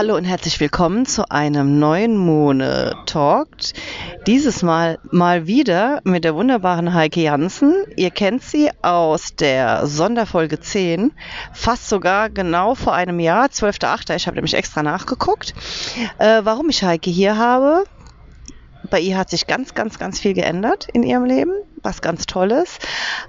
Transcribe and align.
hallo 0.00 0.16
und 0.16 0.24
herzlich 0.24 0.58
willkommen 0.60 1.04
zu 1.04 1.30
einem 1.30 1.78
neuen 1.78 2.16
Mone 2.16 2.96
Talk. 3.04 3.48
Dieses 4.26 4.62
Mal 4.62 4.98
mal 5.10 5.46
wieder 5.46 6.00
mit 6.04 6.24
der 6.24 6.34
wunderbaren 6.34 6.94
Heike 6.94 7.20
Jansen. 7.20 7.74
Ihr 7.96 8.10
kennt 8.10 8.42
sie 8.42 8.70
aus 8.80 9.34
der 9.34 9.86
Sonderfolge 9.86 10.58
10, 10.58 11.12
fast 11.52 11.90
sogar 11.90 12.30
genau 12.30 12.74
vor 12.74 12.94
einem 12.94 13.20
Jahr, 13.20 13.48
12.8. 13.48 14.16
Ich 14.16 14.26
habe 14.26 14.36
nämlich 14.36 14.54
extra 14.54 14.82
nachgeguckt. 14.82 15.52
Äh, 16.16 16.40
warum 16.44 16.70
ich 16.70 16.82
Heike 16.82 17.10
hier 17.10 17.36
habe? 17.36 17.84
Bei 18.88 19.00
ihr 19.00 19.18
hat 19.18 19.28
sich 19.28 19.46
ganz, 19.46 19.74
ganz, 19.74 19.98
ganz 19.98 20.18
viel 20.18 20.32
geändert 20.32 20.88
in 20.94 21.02
ihrem 21.02 21.26
Leben, 21.26 21.52
was 21.82 22.00
ganz 22.00 22.24
Tolles. 22.24 22.78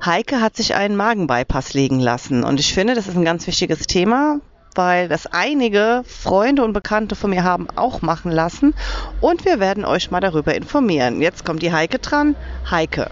Heike 0.05 0.39
hat 0.39 0.55
sich 0.55 0.73
einen 0.73 0.95
Magenbypass 0.95 1.73
legen 1.73 1.99
lassen 1.99 2.45
und 2.45 2.61
ich 2.61 2.73
finde, 2.73 2.95
das 2.95 3.09
ist 3.09 3.17
ein 3.17 3.25
ganz 3.25 3.45
wichtiges 3.45 3.87
Thema, 3.87 4.39
weil 4.75 5.07
das 5.07 5.27
einige 5.27 6.03
Freunde 6.05 6.63
und 6.63 6.73
Bekannte 6.73 7.15
von 7.15 7.29
mir 7.29 7.43
haben 7.43 7.67
auch 7.75 8.01
machen 8.01 8.31
lassen. 8.31 8.73
Und 9.19 9.45
wir 9.45 9.59
werden 9.59 9.85
euch 9.85 10.11
mal 10.11 10.19
darüber 10.19 10.55
informieren. 10.55 11.21
Jetzt 11.21 11.45
kommt 11.45 11.61
die 11.61 11.71
Heike 11.71 11.99
dran. 11.99 12.35
Heike, 12.69 13.09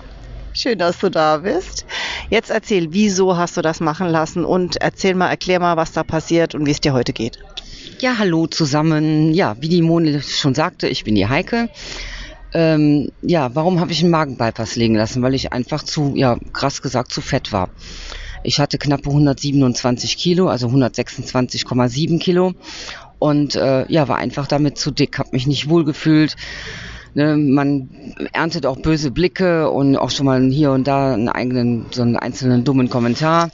schön, 0.53 0.77
dass 0.79 0.99
du 0.99 1.09
da 1.09 1.37
bist. 1.37 1.85
Jetzt 2.29 2.49
erzähl, 2.49 2.87
wieso 2.91 3.37
hast 3.37 3.57
du 3.57 3.61
das 3.61 3.79
machen 3.79 4.07
lassen 4.07 4.45
und 4.45 4.77
erzähl 4.77 5.15
mal, 5.15 5.29
erklär 5.29 5.59
mal, 5.59 5.77
was 5.77 5.91
da 5.91 6.03
passiert 6.03 6.55
und 6.55 6.65
wie 6.65 6.71
es 6.71 6.81
dir 6.81 6.93
heute 6.93 7.13
geht. 7.13 7.39
Ja, 7.99 8.17
hallo 8.17 8.47
zusammen. 8.47 9.33
Ja, 9.33 9.57
wie 9.59 9.69
die 9.69 9.81
Mone 9.81 10.21
schon 10.21 10.55
sagte, 10.55 10.87
ich 10.87 11.03
bin 11.03 11.15
die 11.15 11.27
Heike. 11.27 11.69
Ähm, 12.53 13.11
ja, 13.21 13.53
warum 13.53 13.79
habe 13.79 13.91
ich 13.91 14.01
einen 14.01 14.11
Magenbypass 14.11 14.75
legen 14.75 14.95
lassen? 14.95 15.21
Weil 15.21 15.35
ich 15.35 15.53
einfach 15.53 15.83
zu, 15.83 16.13
ja, 16.16 16.38
krass 16.53 16.81
gesagt, 16.81 17.11
zu 17.11 17.21
fett 17.21 17.51
war. 17.51 17.69
Ich 18.43 18.59
hatte 18.59 18.77
knappe 18.77 19.09
127 19.09 20.17
Kilo, 20.17 20.47
also 20.47 20.67
126,7 20.67 22.19
Kilo 22.19 22.53
und 23.19 23.55
äh, 23.55 23.85
ja, 23.91 24.07
war 24.07 24.17
einfach 24.17 24.47
damit 24.47 24.77
zu 24.77 24.91
dick, 24.91 25.19
habe 25.19 25.29
mich 25.33 25.45
nicht 25.45 25.69
wohl 25.69 25.83
gefühlt. 25.83 26.35
Ne, 27.15 27.35
man 27.35 27.89
erntet 28.33 28.65
auch 28.67 28.77
böse 28.77 29.09
Blicke 29.09 29.69
und 29.71 29.97
auch 29.97 30.11
schon 30.11 30.27
mal 30.27 30.43
hier 30.49 30.71
und 30.71 30.87
da 30.87 31.13
einen 31.13 31.27
eigenen, 31.27 31.87
so 31.91 32.03
einen 32.03 32.17
einzelnen 32.17 32.63
dummen 32.63 32.89
Kommentar 32.89 33.49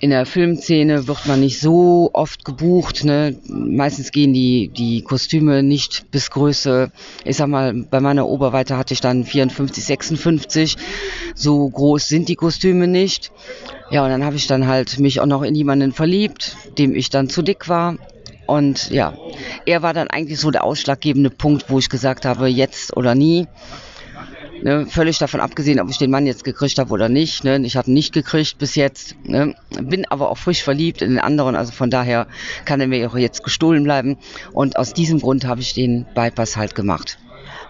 in 0.00 0.10
der 0.10 0.24
Filmszene 0.24 1.06
wird 1.06 1.26
man 1.26 1.40
nicht 1.40 1.60
so 1.60 2.10
oft 2.14 2.44
gebucht. 2.46 3.04
Ne? 3.04 3.38
Meistens 3.46 4.12
gehen 4.12 4.32
die, 4.32 4.68
die 4.68 5.02
Kostüme 5.02 5.62
nicht 5.62 6.10
bis 6.10 6.30
Größe. 6.30 6.90
Ich 7.24 7.36
sag 7.36 7.48
mal, 7.48 7.74
bei 7.74 8.00
meiner 8.00 8.26
Oberweite 8.26 8.78
hatte 8.78 8.94
ich 8.94 9.02
dann 9.02 9.24
54, 9.24 9.84
56. 9.84 10.76
So 11.34 11.68
groß 11.68 12.08
sind 12.08 12.28
die 12.30 12.34
Kostüme 12.34 12.88
nicht. 12.88 13.30
Ja, 13.90 14.02
und 14.02 14.10
dann 14.10 14.24
habe 14.24 14.36
ich 14.36 14.46
dann 14.46 14.66
halt 14.66 14.98
mich 14.98 15.20
auch 15.20 15.26
noch 15.26 15.42
in 15.42 15.54
jemanden 15.54 15.92
verliebt, 15.92 16.56
dem 16.78 16.94
ich 16.94 17.10
dann 17.10 17.28
zu 17.28 17.42
dick 17.42 17.68
war. 17.68 17.96
Und 18.46 18.90
ja, 18.90 19.14
er 19.66 19.82
war 19.82 19.92
dann 19.92 20.08
eigentlich 20.08 20.40
so 20.40 20.50
der 20.50 20.64
ausschlaggebende 20.64 21.30
Punkt, 21.30 21.66
wo 21.68 21.78
ich 21.78 21.90
gesagt 21.90 22.24
habe, 22.24 22.48
jetzt 22.48 22.96
oder 22.96 23.14
nie. 23.14 23.46
Ne, 24.62 24.86
völlig 24.86 25.18
davon 25.18 25.40
abgesehen, 25.40 25.80
ob 25.80 25.88
ich 25.88 25.96
den 25.96 26.10
Mann 26.10 26.26
jetzt 26.26 26.44
gekriegt 26.44 26.78
habe 26.78 26.92
oder 26.92 27.08
nicht. 27.08 27.44
Ne? 27.44 27.60
Ich 27.64 27.76
habe 27.76 27.90
ihn 27.90 27.94
nicht 27.94 28.12
gekriegt 28.12 28.58
bis 28.58 28.74
jetzt. 28.74 29.16
Ne? 29.24 29.54
Bin 29.80 30.04
aber 30.06 30.30
auch 30.30 30.38
frisch 30.38 30.62
verliebt 30.62 31.00
in 31.00 31.10
den 31.10 31.18
anderen. 31.18 31.56
Also 31.56 31.72
von 31.72 31.90
daher 31.90 32.26
kann 32.66 32.80
er 32.80 32.86
mir 32.86 33.08
auch 33.08 33.16
jetzt 33.16 33.42
gestohlen 33.42 33.84
bleiben. 33.84 34.18
Und 34.52 34.76
aus 34.76 34.92
diesem 34.92 35.20
Grund 35.20 35.46
habe 35.46 35.60
ich 35.62 35.72
den 35.72 36.06
Bypass 36.14 36.56
halt 36.56 36.74
gemacht. 36.74 37.18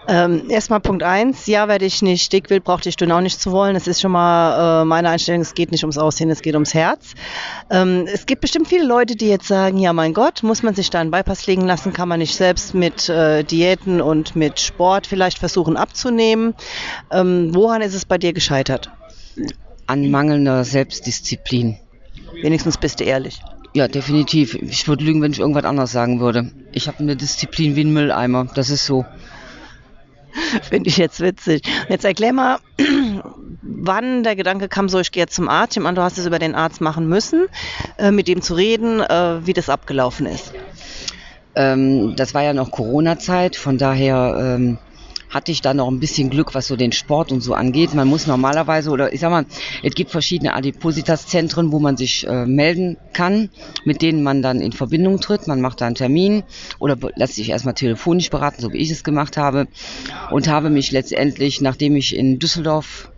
Ähm, 0.07 0.49
erstmal 0.49 0.79
Punkt 0.79 1.03
eins, 1.03 1.45
ja, 1.45 1.67
werde 1.67 1.85
ich 1.85 2.01
nicht 2.01 2.33
dick 2.33 2.49
will, 2.49 2.59
brauchte 2.59 2.89
ich 2.89 2.95
dünn 2.95 3.11
auch 3.11 3.21
nicht 3.21 3.39
zu 3.39 3.51
wollen. 3.51 3.75
Es 3.75 3.87
ist 3.87 4.01
schon 4.01 4.11
mal 4.11 4.81
äh, 4.81 4.85
meine 4.85 5.09
Einstellung, 5.09 5.41
es 5.41 5.53
geht 5.53 5.71
nicht 5.71 5.83
ums 5.83 5.97
Aussehen, 5.97 6.29
es 6.31 6.41
geht 6.41 6.55
ums 6.55 6.73
Herz. 6.73 7.13
Ähm, 7.69 8.07
es 8.11 8.25
gibt 8.25 8.41
bestimmt 8.41 8.67
viele 8.67 8.85
Leute, 8.85 9.15
die 9.15 9.27
jetzt 9.27 9.47
sagen, 9.47 9.77
ja 9.77 9.93
mein 9.93 10.13
Gott, 10.13 10.41
muss 10.41 10.63
man 10.63 10.73
sich 10.73 10.89
da 10.89 10.99
einen 10.99 11.11
Bypass 11.11 11.45
legen 11.45 11.67
lassen, 11.67 11.93
kann 11.93 12.09
man 12.09 12.19
nicht 12.19 12.35
selbst 12.35 12.73
mit 12.73 13.09
äh, 13.09 13.43
Diäten 13.43 14.01
und 14.01 14.35
mit 14.35 14.59
Sport 14.59 15.05
vielleicht 15.05 15.37
versuchen 15.37 15.77
abzunehmen. 15.77 16.55
Ähm, 17.11 17.53
woran 17.53 17.81
ist 17.81 17.93
es 17.93 18.05
bei 18.05 18.17
dir 18.17 18.33
gescheitert? 18.33 18.89
An 19.85 20.09
mangelnder 20.09 20.63
Selbstdisziplin. 20.63 21.77
Wenigstens 22.41 22.77
bist 22.77 22.99
du 22.99 23.03
ehrlich. 23.03 23.39
Ja, 23.73 23.87
definitiv. 23.87 24.55
Ich 24.55 24.87
würde 24.87 25.03
lügen, 25.03 25.21
wenn 25.21 25.31
ich 25.31 25.39
irgendwas 25.39 25.63
anderes 25.63 25.91
sagen 25.91 26.19
würde. 26.19 26.51
Ich 26.73 26.87
habe 26.87 26.99
eine 26.99 27.15
Disziplin 27.15 27.75
wie 27.75 27.83
ein 27.83 27.93
Mülleimer. 27.93 28.47
Das 28.53 28.69
ist 28.69 28.85
so. 28.85 29.05
Finde 30.69 30.89
ich 30.89 30.97
jetzt 30.97 31.19
witzig. 31.19 31.63
Jetzt 31.89 32.05
erklär 32.05 32.33
mal, 32.33 32.59
wann 33.61 34.23
der 34.23 34.35
Gedanke 34.35 34.67
kam, 34.67 34.89
so 34.89 34.99
ich 34.99 35.11
gehe 35.11 35.23
jetzt 35.23 35.35
zum 35.35 35.49
Arzt. 35.49 35.77
Ich 35.77 35.83
meine, 35.83 35.95
du 35.95 36.01
hast 36.01 36.17
es 36.17 36.25
über 36.25 36.39
den 36.39 36.55
Arzt 36.55 36.81
machen 36.81 37.07
müssen, 37.07 37.47
äh, 37.97 38.11
mit 38.11 38.27
dem 38.27 38.41
zu 38.41 38.53
reden, 38.53 39.01
äh, 39.01 39.45
wie 39.45 39.53
das 39.53 39.69
abgelaufen 39.69 40.25
ist. 40.25 40.53
Ähm, 41.55 42.15
das 42.15 42.33
war 42.33 42.43
ja 42.43 42.53
noch 42.53 42.71
Corona-Zeit, 42.71 43.55
von 43.55 43.77
daher 43.77 44.55
ähm, 44.57 44.77
hatte 45.31 45.51
ich 45.51 45.61
da 45.61 45.73
noch 45.73 45.87
ein 45.87 45.99
bisschen 45.99 46.29
Glück, 46.29 46.53
was 46.53 46.67
so 46.67 46.75
den 46.75 46.91
Sport 46.91 47.31
und 47.31 47.41
so 47.41 47.53
angeht. 47.53 47.93
Man 47.93 48.07
muss 48.07 48.27
normalerweise, 48.27 48.91
oder 48.91 49.13
ich 49.13 49.21
sag 49.21 49.31
mal, 49.31 49.45
es 49.81 49.95
gibt 49.95 50.11
verschiedene 50.11 50.53
Adipositas-Zentren, 50.53 51.71
wo 51.71 51.79
man 51.79 51.97
sich 51.97 52.27
äh, 52.27 52.45
melden 52.45 52.97
kann, 53.13 53.49
mit 53.85 54.01
denen 54.01 54.23
man 54.23 54.41
dann 54.41 54.59
in 54.59 54.73
Verbindung 54.73 55.19
tritt. 55.19 55.47
Man 55.47 55.61
macht 55.61 55.81
da 55.81 55.87
einen 55.87 55.95
Termin 55.95 56.43
oder 56.79 56.97
lässt 57.15 57.35
sich 57.35 57.49
erstmal 57.49 57.73
telefonisch 57.73 58.29
beraten, 58.29 58.61
so 58.61 58.73
wie 58.73 58.77
ich 58.77 58.91
es 58.91 59.03
gemacht 59.03 59.37
habe. 59.37 59.67
Und 60.29 60.47
habe 60.47 60.69
mich 60.69 60.91
letztendlich, 60.91 61.61
nachdem 61.61 61.95
ich 61.95 62.15
in 62.15 62.37
Düsseldorf 62.37 63.10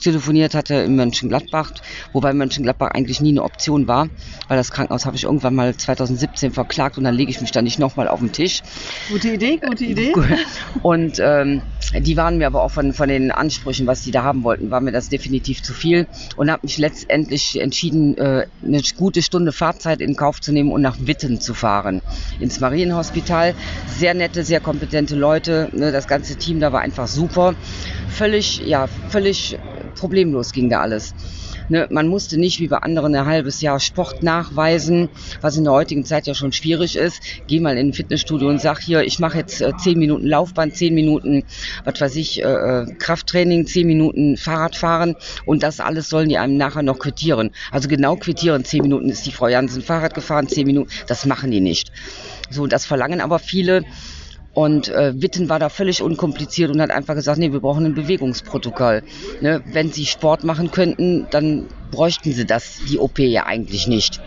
telefoniert 0.00 0.54
hatte 0.54 0.74
in 0.74 0.96
Mönchengladbach, 0.96 1.72
wobei 2.12 2.32
Mönchengladbach 2.32 2.90
eigentlich 2.92 3.20
nie 3.20 3.30
eine 3.30 3.42
Option 3.42 3.88
war, 3.88 4.08
weil 4.48 4.56
das 4.56 4.70
Krankenhaus 4.70 5.06
habe 5.06 5.16
ich 5.16 5.24
irgendwann 5.24 5.54
mal 5.54 5.76
2017 5.76 6.52
verklagt 6.52 6.98
und 6.98 7.04
dann 7.04 7.14
lege 7.14 7.30
ich 7.30 7.40
mich 7.40 7.50
da 7.50 7.62
nicht 7.62 7.78
nochmal 7.78 8.08
auf 8.08 8.20
den 8.20 8.32
Tisch. 8.32 8.62
Gute 9.10 9.30
Idee, 9.30 9.58
gute 9.58 9.84
Idee. 9.84 10.12
Und 10.82 11.18
ähm, 11.20 11.62
die 11.98 12.16
waren 12.16 12.38
mir 12.38 12.46
aber 12.46 12.62
auch 12.62 12.70
von, 12.70 12.92
von 12.92 13.08
den 13.08 13.30
Ansprüchen, 13.30 13.86
was 13.86 14.02
die 14.02 14.10
da 14.10 14.22
haben 14.22 14.44
wollten, 14.44 14.70
war 14.70 14.80
mir 14.80 14.92
das 14.92 15.08
definitiv 15.08 15.62
zu 15.62 15.74
viel 15.74 16.06
und 16.36 16.50
habe 16.50 16.60
mich 16.62 16.78
letztendlich 16.78 17.60
entschieden, 17.60 18.16
äh, 18.16 18.46
eine 18.64 18.80
gute 18.96 19.22
Stunde 19.22 19.52
Fahrzeit 19.52 20.00
in 20.00 20.16
Kauf 20.16 20.40
zu 20.40 20.52
nehmen 20.52 20.70
und 20.70 20.82
nach 20.82 20.96
Witten 21.00 21.40
zu 21.40 21.54
fahren. 21.54 22.02
Ins 22.38 22.60
Marienhospital. 22.60 23.54
Sehr 23.86 24.14
nette, 24.14 24.44
sehr 24.44 24.60
kompetente 24.60 25.16
Leute. 25.16 25.68
Ne, 25.72 25.92
das 25.92 26.06
ganze 26.06 26.36
Team 26.36 26.60
da 26.60 26.72
war 26.72 26.80
einfach 26.80 27.08
super 27.08 27.54
völlig, 28.20 28.58
ja, 28.66 28.86
völlig 29.08 29.58
problemlos 29.94 30.52
ging 30.52 30.68
da 30.68 30.82
alles. 30.82 31.14
Ne, 31.70 31.86
man 31.90 32.06
musste 32.06 32.36
nicht 32.36 32.60
wie 32.60 32.68
bei 32.68 32.76
anderen 32.76 33.14
ein 33.14 33.24
halbes 33.24 33.62
Jahr 33.62 33.80
Sport 33.80 34.22
nachweisen, 34.22 35.08
was 35.40 35.56
in 35.56 35.64
der 35.64 35.72
heutigen 35.72 36.04
Zeit 36.04 36.26
ja 36.26 36.34
schon 36.34 36.52
schwierig 36.52 36.96
ist. 36.96 37.22
Geh 37.46 37.60
mal 37.60 37.78
in 37.78 37.88
ein 37.88 37.92
Fitnessstudio 37.94 38.48
und 38.48 38.60
sag 38.60 38.80
hier, 38.80 39.04
ich 39.04 39.20
mache 39.20 39.38
jetzt 39.38 39.62
äh, 39.62 39.72
zehn 39.78 39.98
Minuten 39.98 40.26
Laufbahn, 40.26 40.70
zehn 40.72 40.92
Minuten, 40.92 41.44
was 41.84 41.98
weiß 41.98 42.16
ich, 42.16 42.42
äh, 42.42 42.46
äh, 42.46 42.86
Krafttraining, 42.98 43.66
zehn 43.66 43.86
Minuten 43.86 44.36
Fahrradfahren 44.36 45.16
und 45.46 45.62
das 45.62 45.80
alles 45.80 46.10
sollen 46.10 46.28
die 46.28 46.36
einem 46.36 46.58
nachher 46.58 46.82
noch 46.82 46.98
quittieren. 46.98 47.52
Also 47.70 47.88
genau 47.88 48.16
quittieren, 48.16 48.66
zehn 48.66 48.82
Minuten 48.82 49.08
ist 49.08 49.24
die 49.24 49.32
Frau 49.32 49.48
Jansen 49.48 49.80
Fahrrad 49.80 50.12
gefahren, 50.12 50.46
zehn 50.46 50.66
Minuten, 50.66 50.90
das 51.06 51.24
machen 51.24 51.50
die 51.50 51.60
nicht. 51.60 51.90
So, 52.50 52.66
das 52.66 52.84
verlangen 52.84 53.22
aber 53.22 53.38
viele 53.38 53.84
und 54.52 54.88
äh, 54.88 55.12
Witten 55.20 55.48
war 55.48 55.58
da 55.58 55.68
völlig 55.68 56.02
unkompliziert 56.02 56.70
und 56.70 56.80
hat 56.80 56.90
einfach 56.90 57.14
gesagt, 57.14 57.38
nee, 57.38 57.52
wir 57.52 57.60
brauchen 57.60 57.84
ein 57.86 57.94
Bewegungsprotokoll. 57.94 59.02
Ne? 59.40 59.62
Wenn 59.72 59.92
Sie 59.92 60.06
Sport 60.06 60.44
machen 60.44 60.70
könnten, 60.70 61.26
dann 61.30 61.66
bräuchten 61.90 62.32
Sie 62.32 62.44
das, 62.44 62.80
die 62.88 62.98
OP 62.98 63.18
ja 63.18 63.46
eigentlich 63.46 63.86
nicht. 63.86 64.20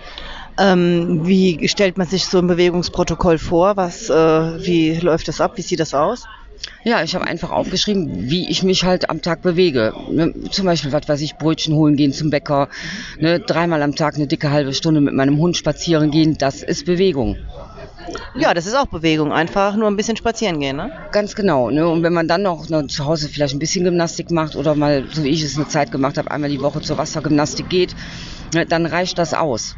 Ähm, 0.58 1.22
wie 1.28 1.68
stellt 1.68 1.98
man 1.98 2.08
sich 2.08 2.26
so 2.26 2.38
ein 2.38 2.48
Bewegungsprotokoll 2.48 3.38
vor? 3.38 3.76
Was, 3.76 4.10
äh, 4.10 4.14
wie 4.14 4.96
läuft 4.96 5.28
das 5.28 5.42
ab? 5.42 5.54
Wie 5.56 5.62
sieht 5.62 5.80
das 5.80 5.94
aus? 5.94 6.26
Ja, 6.86 7.04
ich 7.04 7.16
habe 7.16 7.26
einfach 7.26 7.52
aufgeschrieben, 7.52 8.30
wie 8.30 8.50
ich 8.50 8.64
mich 8.64 8.84
halt 8.84 9.10
am 9.10 9.22
Tag 9.22 9.42
bewege. 9.42 9.94
Ne, 10.12 10.34
zum 10.52 10.66
Beispiel, 10.66 10.92
was 10.92 11.08
weiß 11.08 11.22
ich, 11.22 11.36
Brötchen 11.36 11.76
holen 11.76 11.96
gehen 11.96 12.14
zum 12.14 12.30
Bäcker, 12.30 12.70
ne, 13.20 13.40
dreimal 13.40 13.82
am 13.82 13.96
Tag 13.96 14.16
eine 14.16 14.28
dicke 14.28 14.52
halbe 14.52 14.74
Stunde 14.74 15.02
mit 15.02 15.14
meinem 15.14 15.38
Hund 15.38 15.58
spazieren 15.58 16.12
gehen, 16.12 16.38
das 16.38 16.62
ist 16.62 16.86
Bewegung. 16.86 17.38
Ja, 18.36 18.54
das 18.54 18.66
ist 18.66 18.76
auch 18.76 18.88
Bewegung, 18.88 19.32
einfach 19.32 19.76
nur 19.76 19.88
ein 19.88 19.96
bisschen 19.96 20.18
spazieren 20.18 20.60
gehen, 20.60 20.76
ne? 20.76 20.92
Ganz 21.12 21.36
genau, 21.36 21.70
ne? 21.70 21.88
Und 21.88 22.04
wenn 22.04 22.14
man 22.14 22.28
dann 22.28 22.42
noch, 22.42 22.70
noch 22.70 22.88
zu 22.88 23.06
Hause 23.06 23.30
vielleicht 23.30 23.54
ein 23.54 23.60
bisschen 23.60 23.84
Gymnastik 23.84 24.32
macht 24.32 24.56
oder 24.56 24.76
mal, 24.76 25.06
so 25.12 25.24
wie 25.24 25.30
ich 25.30 25.44
es 25.44 25.56
eine 25.56 25.68
Zeit 25.68 25.92
gemacht 25.92 26.18
habe, 26.18 26.32
einmal 26.32 26.50
die 26.50 26.62
Woche 26.62 26.82
zur 26.82 26.98
Wassergymnastik 26.98 27.70
geht, 27.70 27.96
ne, 28.54 28.66
dann 28.66 28.86
reicht 28.86 29.18
das 29.18 29.34
aus. 29.34 29.76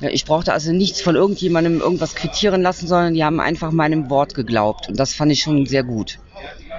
Ich 0.00 0.24
brauchte 0.24 0.52
also 0.52 0.72
nichts 0.72 1.00
von 1.00 1.16
irgendjemandem 1.16 1.80
irgendwas 1.80 2.14
quittieren 2.14 2.62
lassen, 2.62 2.86
sondern 2.86 3.14
die 3.14 3.24
haben 3.24 3.40
einfach 3.40 3.72
meinem 3.72 4.10
Wort 4.10 4.34
geglaubt. 4.34 4.88
Und 4.88 4.98
das 4.98 5.12
fand 5.12 5.32
ich 5.32 5.40
schon 5.40 5.66
sehr 5.66 5.82
gut. 5.82 6.20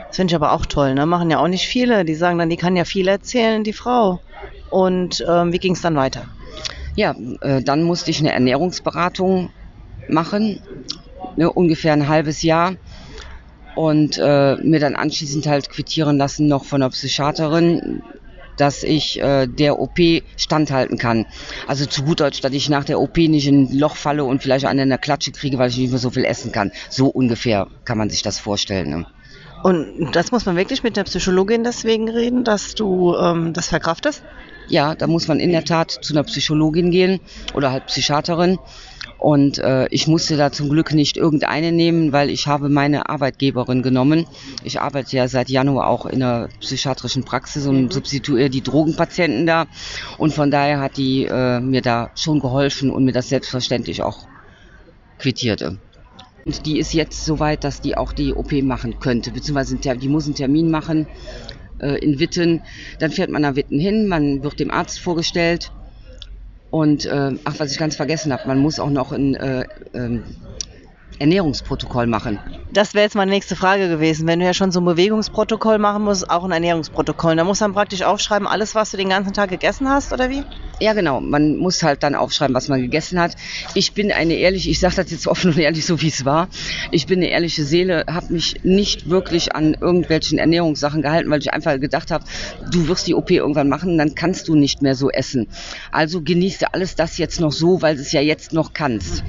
Das 0.08 0.16
finde 0.16 0.32
ich 0.32 0.36
aber 0.36 0.54
auch 0.54 0.66
toll, 0.66 0.96
ne? 0.96 1.06
Machen 1.06 1.30
ja 1.30 1.40
auch 1.40 1.50
nicht 1.50 1.68
viele. 1.68 2.06
Die 2.06 2.16
sagen 2.16 2.40
dann, 2.40 2.50
die 2.50 2.58
kann 2.58 2.78
ja 2.78 2.86
viel 2.86 3.08
erzählen, 3.08 3.64
die 3.64 3.74
Frau. 3.74 4.22
Und 4.70 5.26
ähm, 5.28 5.52
wie 5.52 5.60
ging 5.60 5.74
es 5.74 5.82
dann 5.82 5.96
weiter? 5.96 6.26
Ja, 6.96 7.16
äh, 7.42 7.62
dann 7.62 7.84
musste 7.84 8.12
ich 8.12 8.20
eine 8.20 8.32
Ernährungsberatung 8.32 9.52
machen, 10.10 10.60
ne, 11.36 11.52
ungefähr 11.52 11.94
ein 11.94 12.08
halbes 12.08 12.44
Jahr 12.44 12.76
und 13.76 14.18
äh, 14.18 14.56
mir 14.58 14.80
dann 14.80 14.96
anschließend 14.96 15.48
halt 15.48 15.70
quittieren 15.70 16.18
lassen 16.18 16.48
noch 16.48 16.66
von 16.66 16.82
der 16.82 16.90
Psychiaterin, 16.90 18.02
dass 18.58 18.84
ich 18.84 19.22
äh, 19.22 19.48
der 19.48 19.80
OP 19.80 20.00
standhalten 20.36 20.98
kann. 20.98 21.26
Also 21.68 21.86
zu 21.86 22.04
gut 22.04 22.20
Deutsch, 22.20 22.42
dass 22.42 22.52
ich 22.52 22.70
nach 22.70 22.84
der 22.84 23.00
OP 23.00 23.18
nicht 23.18 23.48
in 23.48 23.64
ein 23.64 23.78
Loch 23.78 23.96
falle 23.96 24.26
und 24.26 24.44
vielleicht 24.44 24.66
einen 24.66 24.82
in 24.82 24.90
der 24.90 24.98
Klatsche 24.98 25.32
kriege, 25.32 25.58
weil 25.58 25.70
ich 25.70 25.78
nicht 25.78 25.92
mehr 25.92 26.00
so 26.00 26.10
viel 26.10 26.26
essen 26.26 26.52
kann. 26.52 26.72
So 26.90 27.08
ungefähr 27.08 27.68
kann 27.86 27.98
man 27.98 28.10
sich 28.10 28.22
das 28.22 28.38
vorstellen. 28.38 28.90
Ne? 28.90 29.06
Und 29.64 30.12
das 30.14 30.32
muss 30.32 30.46
man 30.46 30.56
wirklich 30.56 30.84
mit 30.84 30.98
der 30.98 31.04
Psychologin 31.04 31.64
deswegen 31.64 32.10
reden, 32.10 32.44
dass 32.44 32.76
du 32.76 33.16
ähm, 33.16 33.54
das 33.54 33.68
verkraftest? 33.68 34.24
Ja, 34.68 34.94
da 34.96 35.08
muss 35.08 35.28
man 35.28 35.40
in 35.40 35.52
der 35.52 35.66
Tat 35.66 35.92
zu 35.92 36.14
einer 36.14 36.24
Psychologin 36.24 36.92
gehen 36.92 37.20
oder 37.54 37.72
halt 37.72 37.88
Psychiaterin. 37.88 38.60
Und 39.20 39.58
äh, 39.58 39.88
ich 39.90 40.08
musste 40.08 40.38
da 40.38 40.50
zum 40.50 40.70
Glück 40.70 40.94
nicht 40.94 41.18
irgendeine 41.18 41.74
nehmen, 41.74 42.14
weil 42.14 42.30
ich 42.30 42.48
habe 42.48 42.70
meine 42.70 43.10
Arbeitgeberin 43.10 43.84
genommen. 43.84 44.26
Ich 44.64 44.80
arbeite 44.80 45.18
ja 45.18 45.28
seit 45.28 45.50
Januar 45.50 45.88
auch 45.88 46.06
in 46.06 46.24
einer 46.24 46.48
psychiatrischen 46.62 47.26
Praxis 47.26 47.68
und 47.68 47.92
substituiere 47.92 48.50
die 48.50 48.64
Drogenpatienten 48.64 49.46
da. 49.46 49.68
Und 50.18 50.34
von 50.34 50.52
daher 50.52 50.80
hat 50.80 50.96
die 50.96 51.26
äh, 51.26 51.60
mir 51.60 51.82
da 51.82 52.12
schon 52.16 52.40
geholfen 52.40 52.90
und 52.92 53.04
mir 53.04 53.12
das 53.12 53.28
selbstverständlich 53.28 54.04
auch 54.04 54.26
quittierte. 55.18 55.80
Und 56.46 56.66
die 56.66 56.80
ist 56.80 56.94
jetzt 56.94 57.26
so 57.26 57.40
weit, 57.40 57.66
dass 57.66 57.82
die 57.82 57.98
auch 57.98 58.14
die 58.14 58.34
OP 58.34 58.54
machen 58.64 59.02
könnte, 59.02 59.32
beziehungsweise 59.32 59.76
die 59.76 60.08
muss 60.08 60.26
einen 60.26 60.36
Termin 60.36 60.72
machen 60.72 61.08
äh, 61.80 61.98
in 62.00 62.20
Witten. 62.20 62.62
Dann 63.00 63.12
fährt 63.12 63.30
man 63.30 63.42
nach 63.42 63.56
Witten 63.56 63.80
hin, 63.80 64.08
man 64.08 64.44
wird 64.44 64.62
dem 64.62 64.72
Arzt 64.72 65.00
vorgestellt. 65.00 65.72
Und 66.72 67.06
äh, 67.06 67.32
ach, 67.44 67.56
was 67.58 67.72
ich 67.72 67.78
ganz 67.78 67.96
vergessen 67.96 68.32
habe, 68.32 68.48
man 68.48 68.60
muss 68.60 68.80
auch 68.80 68.90
noch 68.90 69.12
ein 69.12 69.36
äh, 69.36 69.66
ähm, 69.94 70.24
Ernährungsprotokoll 71.20 72.08
machen. 72.08 72.40
Das 72.72 72.94
wäre 72.94 73.04
jetzt 73.04 73.16
meine 73.16 73.32
nächste 73.32 73.56
Frage 73.56 73.90
gewesen. 73.90 74.26
Wenn 74.28 74.40
du 74.40 74.46
ja 74.46 74.54
schon 74.54 74.72
so 74.72 74.80
ein 74.80 74.86
Bewegungsprotokoll 74.86 75.78
machen 75.78 76.04
musst, 76.04 76.30
auch 76.30 76.44
ein 76.44 76.52
Ernährungsprotokoll. 76.52 77.36
Da 77.36 77.44
muss 77.44 77.60
man 77.60 77.74
praktisch 77.74 78.04
aufschreiben, 78.04 78.48
alles, 78.48 78.76
was 78.76 78.92
du 78.92 78.98
den 78.98 79.10
ganzen 79.10 79.34
Tag 79.34 79.50
gegessen 79.50 79.90
hast, 79.90 80.14
oder 80.14 80.30
wie? 80.30 80.44
Ja, 80.80 80.94
genau. 80.94 81.20
Man 81.20 81.58
muss 81.58 81.84
halt 81.84 82.04
dann 82.04 82.16
aufschreiben, 82.16 82.56
was 82.56 82.70
man 82.70 82.82
gegessen 82.82 83.20
hat. 83.20 83.36
Ich 83.74 83.94
bin 83.94 84.12
eine 84.12 84.36
ehrliche, 84.36 84.70
ich 84.70 84.80
sage 84.80 84.96
das 84.96 85.12
jetzt 85.12 85.28
offen 85.28 85.52
und 85.52 85.58
ehrlich, 85.58 85.86
so 85.86 86.02
wie 86.02 86.08
es 86.08 86.24
war. 86.26 86.48
Ich 86.92 87.06
bin 87.06 87.20
eine 87.20 87.30
ehrliche 87.30 87.66
Seele, 87.66 88.06
habe 88.08 88.34
mich 88.34 88.64
nicht 88.64 89.10
wirklich 89.10 89.56
an 89.56 89.74
irgendwelchen 89.74 90.38
Ernährungssachen 90.38 91.02
gehalten, 91.02 91.30
weil 91.30 91.40
ich 91.40 91.54
einfach 91.54 91.80
gedacht 91.80 92.12
habe, 92.12 92.24
du 92.72 92.88
wirst 92.88 93.08
die 93.08 93.16
OP 93.16 93.30
irgendwann 93.32 93.68
machen, 93.68 93.98
dann 93.98 94.16
kannst 94.16 94.48
du 94.48 94.56
nicht 94.56 94.82
mehr 94.82 94.96
so 94.96 95.10
essen. 95.10 95.48
Also 95.92 96.22
genieße 96.22 96.74
alles 96.74 96.96
das 96.96 97.18
jetzt 97.18 97.42
noch 97.42 97.52
so, 97.52 97.82
weil 97.82 97.96
du 97.96 98.02
es 98.02 98.12
ja 98.12 98.22
jetzt 98.22 98.54
noch 98.54 98.74
kannst. 98.74 99.24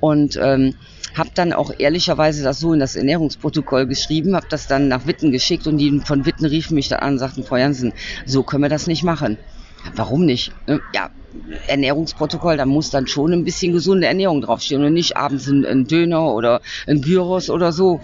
Und 0.00 0.38
ähm, 0.42 0.74
habe 1.14 1.30
dann 1.34 1.52
auch 1.52 1.72
ehrlicherweise 1.78 2.42
das 2.42 2.58
so 2.58 2.72
in 2.72 2.80
das 2.80 2.96
Ernährungsprotokoll 2.96 3.86
geschrieben, 3.86 4.34
habe 4.36 4.46
das 4.48 4.66
dann 4.66 4.88
nach 4.88 5.06
Witten 5.06 5.32
geschickt 5.32 5.66
und 5.66 5.78
die 5.78 6.00
von 6.00 6.26
Witten 6.26 6.44
riefen 6.44 6.74
mich 6.74 6.88
dann 6.88 7.00
an 7.00 7.12
und 7.14 7.18
sagten, 7.18 7.44
Frau 7.44 7.56
Jansen, 7.56 7.92
so 8.26 8.42
können 8.42 8.62
wir 8.62 8.68
das 8.68 8.86
nicht 8.86 9.04
machen. 9.04 9.38
Warum 9.94 10.24
nicht? 10.24 10.52
Ne? 10.66 10.80
Ja, 10.92 11.10
Ernährungsprotokoll, 11.66 12.56
da 12.56 12.66
muss 12.66 12.90
dann 12.90 13.06
schon 13.06 13.32
ein 13.32 13.44
bisschen 13.44 13.72
gesunde 13.72 14.06
Ernährung 14.06 14.40
draufstehen 14.40 14.84
und 14.84 14.92
nicht 14.92 15.16
abends 15.16 15.46
ein, 15.48 15.64
ein 15.64 15.86
Döner 15.86 16.32
oder 16.32 16.60
ein 16.86 17.00
Gyros 17.00 17.50
oder 17.50 17.72
so. 17.72 18.00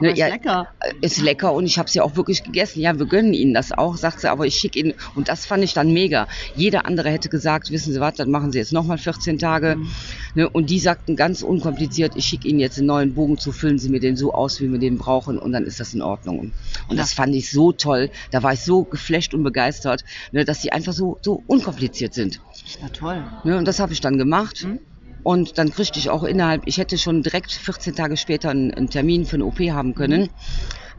Ne, 0.00 0.12
ist 0.12 0.18
ja, 0.18 0.28
lecker. 0.28 0.68
Äh, 0.80 0.94
ist 1.00 1.20
lecker 1.20 1.52
und 1.52 1.66
ich 1.66 1.78
habe 1.78 1.88
es 1.88 1.94
ja 1.94 2.02
auch 2.02 2.16
wirklich 2.16 2.44
gegessen. 2.44 2.80
Ja, 2.80 2.98
wir 2.98 3.06
gönnen 3.06 3.34
Ihnen 3.34 3.54
das 3.54 3.72
auch, 3.72 3.96
sagt 3.96 4.20
sie, 4.20 4.30
aber 4.30 4.46
ich 4.46 4.54
schicke 4.54 4.78
Ihnen, 4.78 4.94
und 5.14 5.28
das 5.28 5.46
fand 5.46 5.64
ich 5.64 5.74
dann 5.74 5.92
mega. 5.92 6.28
Jeder 6.54 6.86
andere 6.86 7.10
hätte 7.10 7.28
gesagt, 7.28 7.70
wissen 7.70 7.92
Sie 7.92 8.00
was, 8.00 8.14
dann 8.14 8.30
machen 8.30 8.52
Sie 8.52 8.58
jetzt 8.58 8.72
nochmal 8.72 8.98
14 8.98 9.38
Tage. 9.38 9.76
Mhm. 9.76 9.88
Ne, 10.34 10.48
und 10.48 10.70
die 10.70 10.78
sagten 10.78 11.16
ganz 11.16 11.42
unkompliziert, 11.42 12.12
ich 12.14 12.26
schicke 12.26 12.46
Ihnen 12.48 12.60
jetzt 12.60 12.78
einen 12.78 12.86
neuen 12.86 13.14
Bogen 13.14 13.38
zu, 13.38 13.50
füllen 13.52 13.78
Sie 13.78 13.88
mir 13.88 14.00
den 14.00 14.16
so 14.16 14.32
aus, 14.32 14.60
wie 14.60 14.70
wir 14.70 14.78
den 14.78 14.98
brauchen 14.98 15.38
und 15.38 15.52
dann 15.52 15.64
ist 15.64 15.80
das 15.80 15.94
in 15.94 16.02
Ordnung. 16.02 16.38
Und 16.38 16.52
ja. 16.90 16.96
das 16.96 17.12
fand 17.12 17.34
ich 17.34 17.50
so 17.50 17.72
toll. 17.72 18.10
Da 18.30 18.42
war 18.42 18.52
ich 18.52 18.60
so 18.60 18.84
geflasht 18.84 19.34
und 19.34 19.42
begeistert, 19.42 20.04
ne, 20.32 20.44
dass 20.44 20.60
die 20.60 20.72
einfach 20.72 20.92
so, 20.92 21.18
so 21.22 21.42
unkompliziert 21.46 22.14
sind. 22.14 22.40
Ja, 22.80 22.88
toll. 22.88 23.24
Ne, 23.44 23.56
und 23.56 23.66
das 23.66 23.80
habe 23.80 23.92
ich 23.92 24.00
dann 24.00 24.18
gemacht. 24.18 24.64
Mhm. 24.64 24.78
Und 25.28 25.58
dann 25.58 25.70
kriegte 25.70 25.98
ich 25.98 26.08
auch 26.08 26.24
innerhalb, 26.24 26.62
ich 26.64 26.78
hätte 26.78 26.96
schon 26.96 27.22
direkt 27.22 27.52
14 27.52 27.94
Tage 27.94 28.16
später 28.16 28.48
einen, 28.48 28.72
einen 28.72 28.88
Termin 28.88 29.26
für 29.26 29.36
eine 29.36 29.44
OP 29.44 29.60
haben 29.60 29.94
können. 29.94 30.30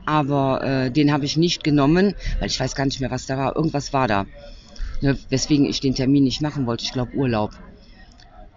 Aber 0.05 0.63
äh, 0.63 0.91
den 0.91 1.11
habe 1.11 1.25
ich 1.25 1.35
nicht 1.35 1.63
genommen, 1.63 2.13
weil 2.39 2.47
ich 2.47 2.59
weiß 2.59 2.75
gar 2.75 2.85
nicht 2.85 2.99
mehr, 2.99 3.09
was 3.09 3.25
da 3.25 3.39
war. 3.39 3.55
Irgendwas 3.55 3.91
war 3.91 4.07
da. 4.07 4.27
Ne, 5.01 5.17
weswegen 5.29 5.65
ich 5.65 5.79
den 5.79 5.95
Termin 5.95 6.25
nicht 6.25 6.43
machen 6.43 6.67
wollte. 6.67 6.83
Ich 6.83 6.93
glaube 6.93 7.15
Urlaub. 7.15 7.57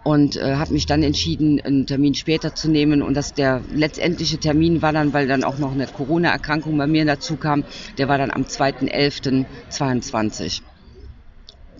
Und 0.03 0.35
äh, 0.35 0.57
habe 0.57 0.73
mich 0.73 0.85
dann 0.85 1.01
entschieden, 1.01 1.59
einen 1.59 1.87
Termin 1.87 2.13
später 2.13 2.53
zu 2.53 2.69
nehmen. 2.69 3.01
Und 3.01 3.15
dass 3.15 3.33
der 3.33 3.61
letztendliche 3.73 4.37
Termin 4.37 4.83
war 4.83 4.93
dann, 4.93 5.11
weil 5.11 5.25
dann 5.25 5.43
auch 5.43 5.57
noch 5.57 5.71
eine 5.71 5.87
Corona-Erkrankung 5.87 6.77
bei 6.77 6.85
mir 6.85 7.03
dazu 7.03 7.35
kam, 7.35 7.63
der 7.97 8.07
war 8.07 8.19
dann 8.19 8.29
am 8.29 8.43
2.11.22. 8.43 10.61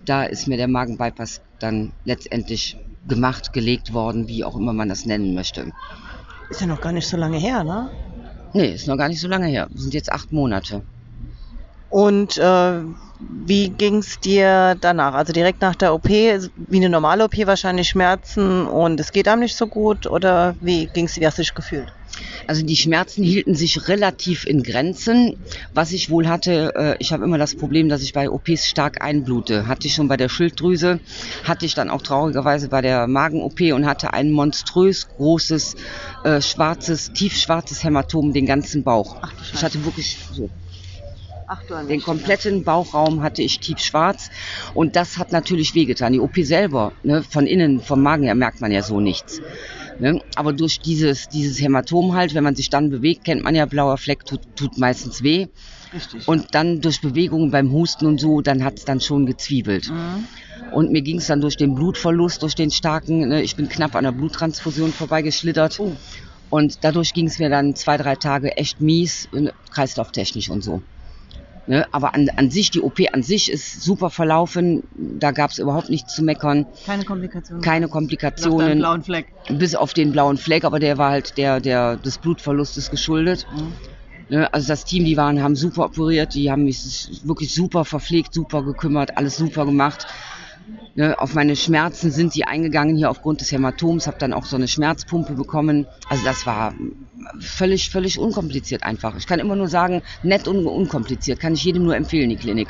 Da 0.03 0.23
ist 0.23 0.47
mir 0.47 0.57
der 0.57 0.67
Magenbypass 0.67 1.41
dann 1.59 1.91
letztendlich 2.05 2.75
gemacht, 3.07 3.53
gelegt 3.53 3.93
worden, 3.93 4.27
wie 4.27 4.43
auch 4.43 4.55
immer 4.55 4.73
man 4.73 4.89
das 4.89 5.05
nennen 5.05 5.33
möchte. 5.33 5.71
Ist 6.49 6.61
ja 6.61 6.67
noch 6.67 6.81
gar 6.81 6.91
nicht 6.91 7.07
so 7.07 7.17
lange 7.17 7.37
her, 7.37 7.63
ne? 7.63 7.89
Nee, 8.53 8.73
ist 8.73 8.87
noch 8.87 8.97
gar 8.97 9.09
nicht 9.09 9.19
so 9.19 9.27
lange 9.27 9.47
her. 9.47 9.67
Sind 9.73 9.93
jetzt 9.93 10.11
acht 10.11 10.31
Monate. 10.31 10.83
Und 11.89 12.37
äh, 12.37 12.83
wie 13.19 13.69
ging 13.69 13.97
es 13.97 14.19
dir 14.19 14.75
danach? 14.79 15.13
Also 15.13 15.31
direkt 15.33 15.61
nach 15.61 15.75
der 15.75 15.93
OP, 15.93 16.09
wie 16.09 16.77
eine 16.77 16.89
normale 16.89 17.25
OP 17.25 17.45
wahrscheinlich 17.45 17.89
Schmerzen 17.89 18.65
und 18.65 18.99
es 18.99 19.11
geht 19.11 19.27
einem 19.27 19.41
nicht 19.41 19.55
so 19.55 19.67
gut 19.67 20.07
oder 20.07 20.55
wie 20.59 20.87
ging 20.87 21.05
es 21.05 21.13
dir, 21.13 21.21
wie 21.21 21.27
hast 21.27 21.37
du 21.37 21.43
dich 21.43 21.53
gefühlt? 21.53 21.93
Also 22.47 22.65
die 22.65 22.75
Schmerzen 22.75 23.23
hielten 23.23 23.55
sich 23.55 23.87
relativ 23.87 24.45
in 24.45 24.63
Grenzen. 24.63 25.35
Was 25.73 25.91
ich 25.91 26.09
wohl 26.09 26.27
hatte, 26.27 26.73
äh, 26.75 26.95
ich 26.99 27.11
habe 27.13 27.23
immer 27.23 27.37
das 27.37 27.55
Problem, 27.55 27.89
dass 27.89 28.01
ich 28.01 28.13
bei 28.13 28.29
OPs 28.29 28.67
stark 28.67 29.01
einblute. 29.01 29.67
Hatte 29.67 29.87
ich 29.87 29.93
schon 29.93 30.07
bei 30.07 30.17
der 30.17 30.29
Schilddrüse, 30.29 30.99
hatte 31.43 31.65
ich 31.65 31.73
dann 31.73 31.89
auch 31.89 32.01
traurigerweise 32.01 32.67
bei 32.69 32.81
der 32.81 33.07
Magen-OP 33.07 33.61
und 33.73 33.85
hatte 33.85 34.13
ein 34.13 34.31
monströs 34.31 35.07
großes, 35.07 35.75
äh, 36.23 36.41
schwarzes, 36.41 37.11
tiefschwarzes 37.13 37.83
Hämatom 37.83 38.33
den 38.33 38.45
ganzen 38.45 38.83
Bauch. 38.83 39.17
Ach, 39.21 39.33
ich 39.53 39.63
hatte 39.63 39.83
wirklich 39.85 40.17
so 40.31 40.49
Ach, 41.45 41.61
den 41.87 42.01
kompletten 42.01 42.63
Bauchraum 42.63 43.21
hatte 43.21 43.41
ich 43.41 43.59
tiefschwarz 43.59 44.29
und 44.73 44.95
das 44.95 45.17
hat 45.17 45.31
natürlich 45.31 45.75
wehgetan. 45.75 46.13
Die 46.13 46.19
OP 46.19 46.35
selber, 46.37 46.93
ne, 47.03 47.21
von 47.21 47.45
innen, 47.45 47.81
vom 47.81 48.01
Magen 48.01 48.23
her 48.23 48.35
merkt 48.35 48.61
man 48.61 48.71
ja 48.71 48.81
so 48.81 48.99
nichts. 48.99 49.41
Ne? 49.99 50.21
Aber 50.35 50.53
durch 50.53 50.79
dieses, 50.79 51.29
dieses 51.29 51.61
Hämatom 51.61 52.13
halt, 52.13 52.33
wenn 52.33 52.43
man 52.43 52.55
sich 52.55 52.69
dann 52.69 52.89
bewegt, 52.89 53.25
kennt 53.25 53.43
man 53.43 53.55
ja, 53.55 53.65
blauer 53.65 53.97
Fleck 53.97 54.25
tut, 54.25 54.41
tut 54.55 54.77
meistens 54.77 55.23
weh. 55.23 55.47
Richtig. 55.93 56.27
Und 56.27 56.55
dann 56.55 56.81
durch 56.81 57.01
Bewegungen 57.01 57.51
beim 57.51 57.71
Husten 57.71 58.05
und 58.07 58.19
so, 58.19 58.41
dann 58.41 58.63
hat 58.63 58.79
es 58.79 58.85
dann 58.85 58.99
schon 58.99 59.25
gezwiebelt. 59.25 59.89
Mhm. 59.89 60.25
Und 60.71 60.91
mir 60.91 61.01
ging 61.01 61.17
es 61.17 61.27
dann 61.27 61.41
durch 61.41 61.57
den 61.57 61.75
Blutverlust, 61.75 62.41
durch 62.41 62.55
den 62.55 62.71
starken, 62.71 63.27
ne, 63.29 63.43
ich 63.43 63.55
bin 63.55 63.69
knapp 63.69 63.95
an 63.95 64.03
der 64.03 64.11
Bluttransfusion 64.11 64.91
vorbeigeschlittert. 64.91 65.79
Oh. 65.79 65.95
Und 66.49 66.83
dadurch 66.83 67.13
ging 67.13 67.27
es 67.27 67.39
mir 67.39 67.49
dann 67.49 67.75
zwei, 67.75 67.97
drei 67.97 68.15
Tage 68.15 68.57
echt 68.57 68.81
mies, 68.81 69.29
ne, 69.31 69.53
kreislauftechnisch 69.71 70.49
und 70.49 70.63
so. 70.63 70.81
Ne? 71.65 71.85
Aber 71.91 72.13
an, 72.13 72.29
an 72.35 72.49
sich, 72.49 72.71
die 72.71 72.81
OP 72.81 72.99
an 73.13 73.23
sich 73.23 73.49
ist 73.49 73.81
super 73.81 74.09
verlaufen. 74.09 74.83
Da 74.95 75.31
gab 75.31 75.51
es 75.51 75.59
überhaupt 75.59 75.89
nichts 75.89 76.13
zu 76.13 76.23
meckern. 76.23 76.65
Keine 76.85 77.05
Komplikationen. 77.05 77.63
Keine 77.63 77.87
Komplikationen. 77.87 78.67
Bis 78.67 78.77
blauen 78.79 79.03
Fleck. 79.03 79.27
Bis 79.49 79.75
auf 79.75 79.93
den 79.93 80.11
blauen 80.11 80.37
Fleck, 80.37 80.65
aber 80.65 80.79
der 80.79 80.97
war 80.97 81.11
halt 81.11 81.37
der, 81.37 81.61
der 81.61 81.95
des 81.95 82.17
Blutverlustes 82.17 82.89
geschuldet. 82.89 83.47
Mhm. 83.55 83.73
Ne? 84.29 84.53
Also 84.53 84.67
das 84.67 84.83
Team, 84.85 85.05
die 85.05 85.15
waren, 85.15 85.41
haben 85.41 85.55
super 85.55 85.85
operiert, 85.85 86.33
die 86.33 86.51
haben 86.51 86.63
mich 86.63 87.21
wirklich 87.23 87.53
super 87.53 87.85
verpflegt, 87.85 88.33
super 88.33 88.63
gekümmert, 88.63 89.17
alles 89.17 89.37
super 89.37 89.65
gemacht. 89.65 90.07
Ne, 90.95 91.19
auf 91.19 91.33
meine 91.33 91.55
Schmerzen 91.55 92.11
sind 92.11 92.35
die 92.35 92.45
eingegangen 92.45 92.95
hier 92.95 93.09
aufgrund 93.09 93.41
des 93.41 93.51
Hämatoms, 93.51 94.05
habe 94.05 94.17
dann 94.19 94.31
auch 94.31 94.45
so 94.45 94.55
eine 94.55 94.67
Schmerzpumpe 94.67 95.33
bekommen. 95.33 95.87
Also 96.07 96.23
das 96.23 96.45
war 96.45 96.73
völlig, 97.39 97.89
völlig 97.89 98.19
unkompliziert 98.19 98.83
einfach. 98.83 99.15
Ich 99.17 99.25
kann 99.25 99.39
immer 99.39 99.55
nur 99.55 99.67
sagen, 99.67 100.03
nett 100.21 100.47
und 100.47 100.65
unkompliziert. 100.65 101.39
Kann 101.39 101.53
ich 101.53 101.63
jedem 101.63 101.83
nur 101.83 101.95
empfehlen, 101.95 102.29
die 102.29 102.35
Klinik. 102.35 102.67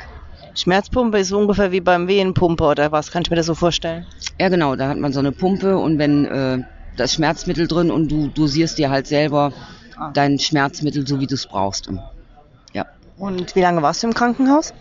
Schmerzpumpe 0.54 1.18
ist 1.18 1.32
ungefähr 1.32 1.72
wie 1.72 1.80
beim 1.80 2.08
Wehenpumpe 2.08 2.64
oder 2.64 2.92
was? 2.92 3.10
Kann 3.10 3.22
ich 3.22 3.30
mir 3.30 3.36
das 3.36 3.46
so 3.46 3.54
vorstellen? 3.54 4.06
Ja, 4.40 4.48
genau. 4.48 4.76
Da 4.76 4.88
hat 4.88 4.98
man 4.98 5.12
so 5.12 5.18
eine 5.18 5.32
Pumpe 5.32 5.76
und 5.76 5.98
wenn 5.98 6.24
äh, 6.24 6.58
das 6.96 7.14
Schmerzmittel 7.14 7.66
drin 7.66 7.90
und 7.90 8.10
du 8.10 8.28
dosierst 8.28 8.78
dir 8.78 8.90
halt 8.90 9.06
selber 9.06 9.52
ah. 9.98 10.12
dein 10.14 10.38
Schmerzmittel, 10.38 11.06
so 11.06 11.20
wie 11.20 11.26
du 11.26 11.34
es 11.34 11.46
brauchst. 11.46 11.90
Ja. 12.72 12.86
Und 13.18 13.54
wie 13.56 13.60
lange 13.60 13.82
warst 13.82 14.02
du 14.02 14.06
im 14.06 14.14
Krankenhaus? 14.14 14.72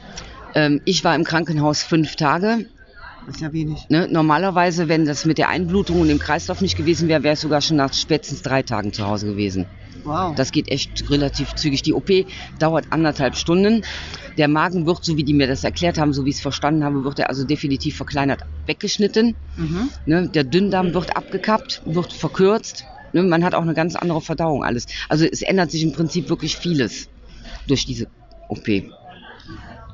Ähm, 0.56 0.82
ich 0.86 1.04
war 1.04 1.16
im 1.16 1.24
Krankenhaus 1.24 1.84
fünf 1.84 2.16
Tage. 2.16 2.68
Das 3.26 3.36
ist 3.36 3.42
ja 3.42 3.54
wenig. 3.54 3.86
Ne, 3.90 4.08
normalerweise, 4.10 4.90
wenn 4.90 5.06
das 5.06 5.26
mit 5.26 5.38
der 5.38 5.50
Einblutung 5.50 6.02
und 6.02 6.10
dem 6.10 6.20
Kreislauf 6.20 6.62
nicht 6.62 6.76
gewesen 6.76 7.08
wäre, 7.08 7.24
wäre 7.24 7.34
es 7.34 7.42
sogar 7.42 7.62
schon 7.62 7.78
nach 7.78 7.94
spätestens 7.94 8.42
drei 8.42 8.64
Tagen 8.64 8.92
zu 8.92 9.06
Hause 9.08 9.28
gewesen. 9.28 9.66
Wow. 10.04 10.36
Das 10.36 10.52
geht 10.52 10.70
echt 10.70 11.10
relativ 11.10 11.56
zügig. 11.56 11.82
Die 11.84 11.94
OP 11.94 12.10
dauert 12.60 12.88
anderthalb 12.90 13.36
Stunden. 13.36 13.86
Der 14.38 14.48
Magen 14.48 14.86
wird, 14.86 15.06
so 15.06 15.16
wie 15.16 15.24
die 15.24 15.34
mir 15.34 15.48
das 15.48 15.64
erklärt 15.64 15.98
haben, 15.98 16.12
so 16.12 16.26
wie 16.26 16.30
ich 16.30 16.38
es 16.38 16.42
verstanden 16.42 16.84
habe, 16.84 17.04
wird 17.06 17.20
er 17.20 17.30
also 17.30 17.46
definitiv 17.46 17.96
verkleinert 17.96 18.42
weggeschnitten. 18.66 19.36
Mhm. 19.56 19.90
Ne, 20.06 20.28
der 20.28 20.44
Dünndarm 20.44 20.94
wird 20.94 21.16
abgekappt, 21.16 21.82
wird 21.86 22.12
verkürzt. 22.12 22.86
Ne, 23.14 23.24
man 23.24 23.46
hat 23.46 23.56
auch 23.56 23.62
eine 23.62 23.74
ganz 23.74 23.96
andere 23.96 24.22
Verdauung 24.22 24.64
alles. 24.64 24.88
Also 25.08 25.26
es 25.26 25.42
ändert 25.42 25.72
sich 25.72 25.84
im 25.84 25.94
Prinzip 25.94 26.30
wirklich 26.30 26.58
vieles 26.58 27.08
durch 27.68 27.86
diese 27.86 28.08
OP. 28.50 28.68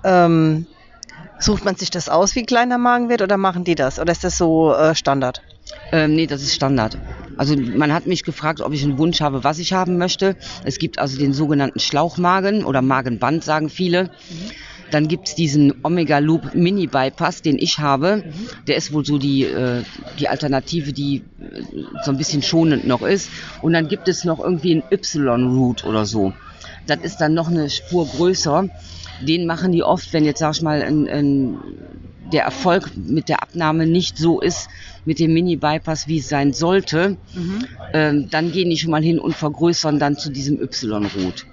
Ähm, 0.03 0.65
Sucht 1.39 1.63
man 1.63 1.75
sich 1.75 1.89
das 1.89 2.09
aus, 2.09 2.35
wie 2.35 2.43
klein 2.43 2.69
der 2.69 2.77
Magen 2.77 3.09
wird, 3.09 3.21
oder 3.21 3.37
machen 3.37 3.63
die 3.63 3.75
das? 3.75 3.99
Oder 3.99 4.11
ist 4.11 4.23
das 4.23 4.37
so 4.37 4.73
äh, 4.73 4.93
Standard? 4.93 5.41
Ähm, 5.91 6.15
nee, 6.15 6.27
das 6.27 6.41
ist 6.41 6.53
Standard. 6.53 6.97
Also 7.37 7.55
man 7.55 7.93
hat 7.93 8.05
mich 8.05 8.23
gefragt, 8.23 8.59
ob 8.59 8.73
ich 8.73 8.83
einen 8.83 8.97
Wunsch 8.97 9.21
habe, 9.21 9.43
was 9.43 9.59
ich 9.59 9.71
haben 9.71 9.97
möchte. 9.97 10.35
Es 10.65 10.77
gibt 10.77 10.99
also 10.99 11.17
den 11.17 11.33
sogenannten 11.33 11.79
Schlauchmagen 11.79 12.65
oder 12.65 12.81
Magenband, 12.81 13.43
sagen 13.43 13.69
viele. 13.69 14.03
Mhm. 14.03 14.09
Dann 14.91 15.07
gibt's 15.07 15.35
diesen 15.35 15.73
Omega 15.83 16.17
Loop 16.17 16.55
Mini 16.55 16.87
Bypass, 16.87 17.41
den 17.41 17.57
ich 17.57 17.79
habe. 17.79 18.23
Mhm. 18.25 18.65
Der 18.67 18.75
ist 18.75 18.91
wohl 18.91 19.05
so 19.05 19.17
die, 19.17 19.43
äh, 19.43 19.83
die 20.19 20.27
Alternative, 20.27 20.91
die 20.91 21.23
äh, 21.39 21.63
so 22.03 22.11
ein 22.11 22.17
bisschen 22.17 22.41
schonend 22.41 22.85
noch 22.85 23.01
ist. 23.01 23.29
Und 23.61 23.73
dann 23.73 23.87
gibt 23.87 24.07
es 24.07 24.25
noch 24.25 24.39
irgendwie 24.39 24.73
einen 24.73 24.83
Y-Root 24.91 25.85
oder 25.85 26.05
so. 26.05 26.33
Das 26.87 26.99
ist 27.01 27.17
dann 27.21 27.33
noch 27.33 27.47
eine 27.49 27.69
Spur 27.69 28.07
größer 28.07 28.67
den 29.21 29.45
machen 29.45 29.71
die 29.71 29.83
oft, 29.83 30.11
wenn 30.13 30.25
jetzt, 30.25 30.39
sag 30.39 30.55
ich 30.55 30.61
mal, 30.61 30.81
ein, 30.81 31.07
ein, 31.07 31.57
der 32.31 32.43
Erfolg 32.43 32.91
mit 32.95 33.29
der 33.29 33.41
Abnahme 33.41 33.85
nicht 33.85 34.17
so 34.17 34.39
ist 34.39 34.69
mit 35.05 35.19
dem 35.19 35.33
Mini-Bypass, 35.33 36.07
wie 36.07 36.19
es 36.19 36.29
sein 36.29 36.53
sollte, 36.53 37.17
mhm. 37.33 37.65
ähm, 37.93 38.29
dann 38.29 38.51
gehen 38.51 38.69
die 38.69 38.77
schon 38.77 38.91
mal 38.91 39.01
hin 39.01 39.19
und 39.19 39.35
vergrößern 39.35 39.99
dann 39.99 40.15
zu 40.17 40.29
diesem 40.29 40.61
Y-Hut. 40.61 41.45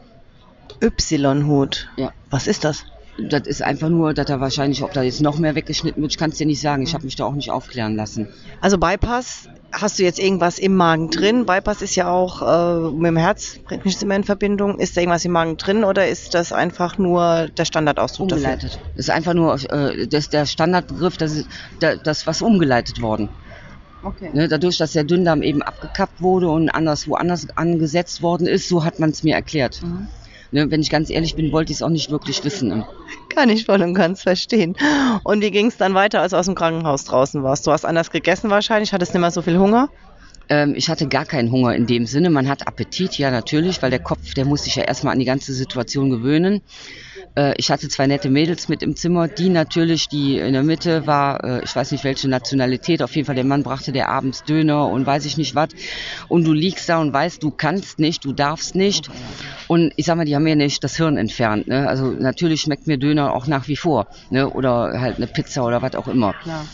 Y-Hut? 0.82 1.88
Ja. 1.96 2.12
Was 2.30 2.46
ist 2.46 2.64
das? 2.64 2.84
Das 3.18 3.46
ist 3.46 3.62
einfach 3.62 3.88
nur, 3.88 4.12
dass 4.12 4.28
er 4.28 4.40
wahrscheinlich, 4.40 4.82
ob 4.82 4.92
da 4.92 5.02
jetzt 5.02 5.22
noch 5.22 5.38
mehr 5.38 5.54
weggeschnitten 5.54 6.02
wird, 6.02 6.12
ich 6.12 6.18
kann 6.18 6.30
es 6.30 6.36
dir 6.36 6.46
nicht 6.46 6.60
sagen. 6.60 6.82
Ich 6.82 6.92
habe 6.92 7.04
mich 7.04 7.16
da 7.16 7.24
auch 7.24 7.34
nicht 7.34 7.50
aufklären 7.50 7.96
lassen. 7.96 8.28
Also 8.60 8.76
Bypass 8.76 9.48
hast 9.72 9.98
du 9.98 10.02
jetzt 10.02 10.18
irgendwas 10.18 10.58
im 10.58 10.74
Magen 10.74 11.10
drin? 11.10 11.46
Bypass 11.46 11.82
ist 11.82 11.94
ja 11.96 12.08
auch 12.08 12.42
äh, 12.42 12.90
mit 12.90 13.06
dem 13.06 13.16
Herz, 13.16 13.58
bringt 13.66 13.84
nichts 13.84 14.02
immer 14.02 14.16
in 14.16 14.24
Verbindung. 14.24 14.78
Ist 14.78 14.96
da 14.96 15.00
irgendwas 15.00 15.24
im 15.24 15.32
Magen 15.32 15.56
drin 15.56 15.84
oder 15.84 16.08
ist 16.08 16.34
das 16.34 16.52
einfach 16.52 16.98
nur 16.98 17.48
der 17.56 17.64
Standardausdruck 17.64 18.32
umgeleitet. 18.32 18.74
dafür? 18.74 18.86
Das 18.96 19.06
ist 19.06 19.10
einfach 19.10 19.34
nur 19.34 19.54
äh, 19.70 20.06
das 20.06 20.30
der 20.30 20.46
Standardbegriff, 20.46 21.16
das 21.16 21.32
ist 21.32 21.48
das, 21.80 22.02
das 22.02 22.26
was 22.26 22.42
umgeleitet 22.42 23.00
worden. 23.02 23.28
Okay. 24.02 24.30
Ne, 24.32 24.46
dadurch, 24.48 24.78
dass 24.78 24.92
der 24.92 25.04
Dünndarm 25.04 25.42
eben 25.42 25.62
abgekappt 25.62 26.22
wurde 26.22 26.48
und 26.48 26.68
anders 26.70 27.08
woanders 27.08 27.48
angesetzt 27.56 28.22
worden 28.22 28.46
ist, 28.46 28.68
so 28.68 28.84
hat 28.84 29.00
man 29.00 29.10
es 29.10 29.22
mir 29.22 29.34
erklärt. 29.34 29.82
Mhm. 29.82 30.06
Ne, 30.52 30.70
wenn 30.70 30.80
ich 30.80 30.90
ganz 30.90 31.10
ehrlich 31.10 31.34
bin, 31.34 31.52
wollte 31.52 31.72
ich 31.72 31.78
es 31.78 31.82
auch 31.82 31.88
nicht 31.88 32.10
wirklich 32.10 32.44
wissen. 32.44 32.68
Ne? 32.68 32.86
Kann 33.28 33.48
ich 33.48 33.64
voll 33.64 33.82
und 33.82 33.94
ganz 33.94 34.22
verstehen. 34.22 34.76
Und 35.24 35.42
wie 35.42 35.50
ging 35.50 35.66
es 35.66 35.76
dann 35.76 35.94
weiter, 35.94 36.20
als 36.20 36.30
du 36.30 36.36
aus 36.36 36.46
dem 36.46 36.54
Krankenhaus 36.54 37.04
draußen 37.04 37.42
warst? 37.42 37.66
Du 37.66 37.72
hast 37.72 37.84
anders 37.84 38.10
gegessen 38.10 38.50
wahrscheinlich, 38.50 38.92
hattest 38.92 39.12
nicht 39.12 39.20
mehr 39.20 39.30
so 39.30 39.42
viel 39.42 39.58
Hunger? 39.58 39.88
Ähm, 40.48 40.74
ich 40.76 40.88
hatte 40.88 41.08
gar 41.08 41.24
keinen 41.24 41.50
Hunger 41.50 41.74
in 41.74 41.86
dem 41.86 42.06
Sinne. 42.06 42.30
Man 42.30 42.48
hat 42.48 42.66
Appetit, 42.66 43.18
ja 43.18 43.30
natürlich, 43.30 43.82
weil 43.82 43.90
der 43.90 43.98
Kopf, 43.98 44.34
der 44.34 44.44
muss 44.44 44.64
sich 44.64 44.76
ja 44.76 44.84
erstmal 44.84 45.12
an 45.12 45.18
die 45.18 45.24
ganze 45.24 45.52
Situation 45.52 46.10
gewöhnen. 46.10 46.62
Äh, 47.36 47.54
ich 47.58 47.70
hatte 47.70 47.88
zwei 47.88 48.06
nette 48.06 48.30
Mädels 48.30 48.68
mit 48.68 48.82
im 48.82 48.96
Zimmer, 48.96 49.28
die 49.28 49.48
natürlich, 49.48 50.08
die 50.08 50.38
in 50.38 50.52
der 50.52 50.62
Mitte 50.62 51.06
war, 51.06 51.44
äh, 51.44 51.64
ich 51.64 51.74
weiß 51.74 51.92
nicht 51.92 52.04
welche 52.04 52.28
Nationalität, 52.28 53.02
auf 53.02 53.14
jeden 53.14 53.26
Fall 53.26 53.34
der 53.34 53.44
Mann 53.44 53.62
brachte 53.62 53.92
der 53.92 54.08
abends 54.08 54.42
Döner 54.44 54.88
und 54.88 55.06
weiß 55.06 55.24
ich 55.26 55.36
nicht 55.36 55.54
was. 55.54 55.68
Und 56.28 56.44
du 56.44 56.52
liegst 56.52 56.88
da 56.88 56.98
und 56.98 57.12
weißt, 57.12 57.42
du 57.42 57.50
kannst 57.50 57.98
nicht, 57.98 58.24
du 58.24 58.32
darfst 58.32 58.74
nicht. 58.74 59.08
Und 59.68 59.92
ich 59.96 60.06
sag 60.06 60.16
mal, 60.16 60.24
die 60.24 60.34
haben 60.34 60.44
mir 60.44 60.56
nicht 60.56 60.82
das 60.82 60.96
Hirn 60.96 61.16
entfernt. 61.16 61.68
Ne? 61.68 61.88
Also 61.88 62.10
natürlich 62.10 62.62
schmeckt 62.62 62.86
mir 62.86 62.98
Döner 62.98 63.34
auch 63.34 63.46
nach 63.46 63.68
wie 63.68 63.76
vor. 63.76 64.06
Ne? 64.30 64.48
Oder 64.48 65.00
halt 65.00 65.16
eine 65.16 65.26
Pizza 65.26 65.64
oder 65.64 65.82
was 65.82 65.94
auch 65.94 66.08
immer. 66.08 66.32
Klar. 66.34 66.66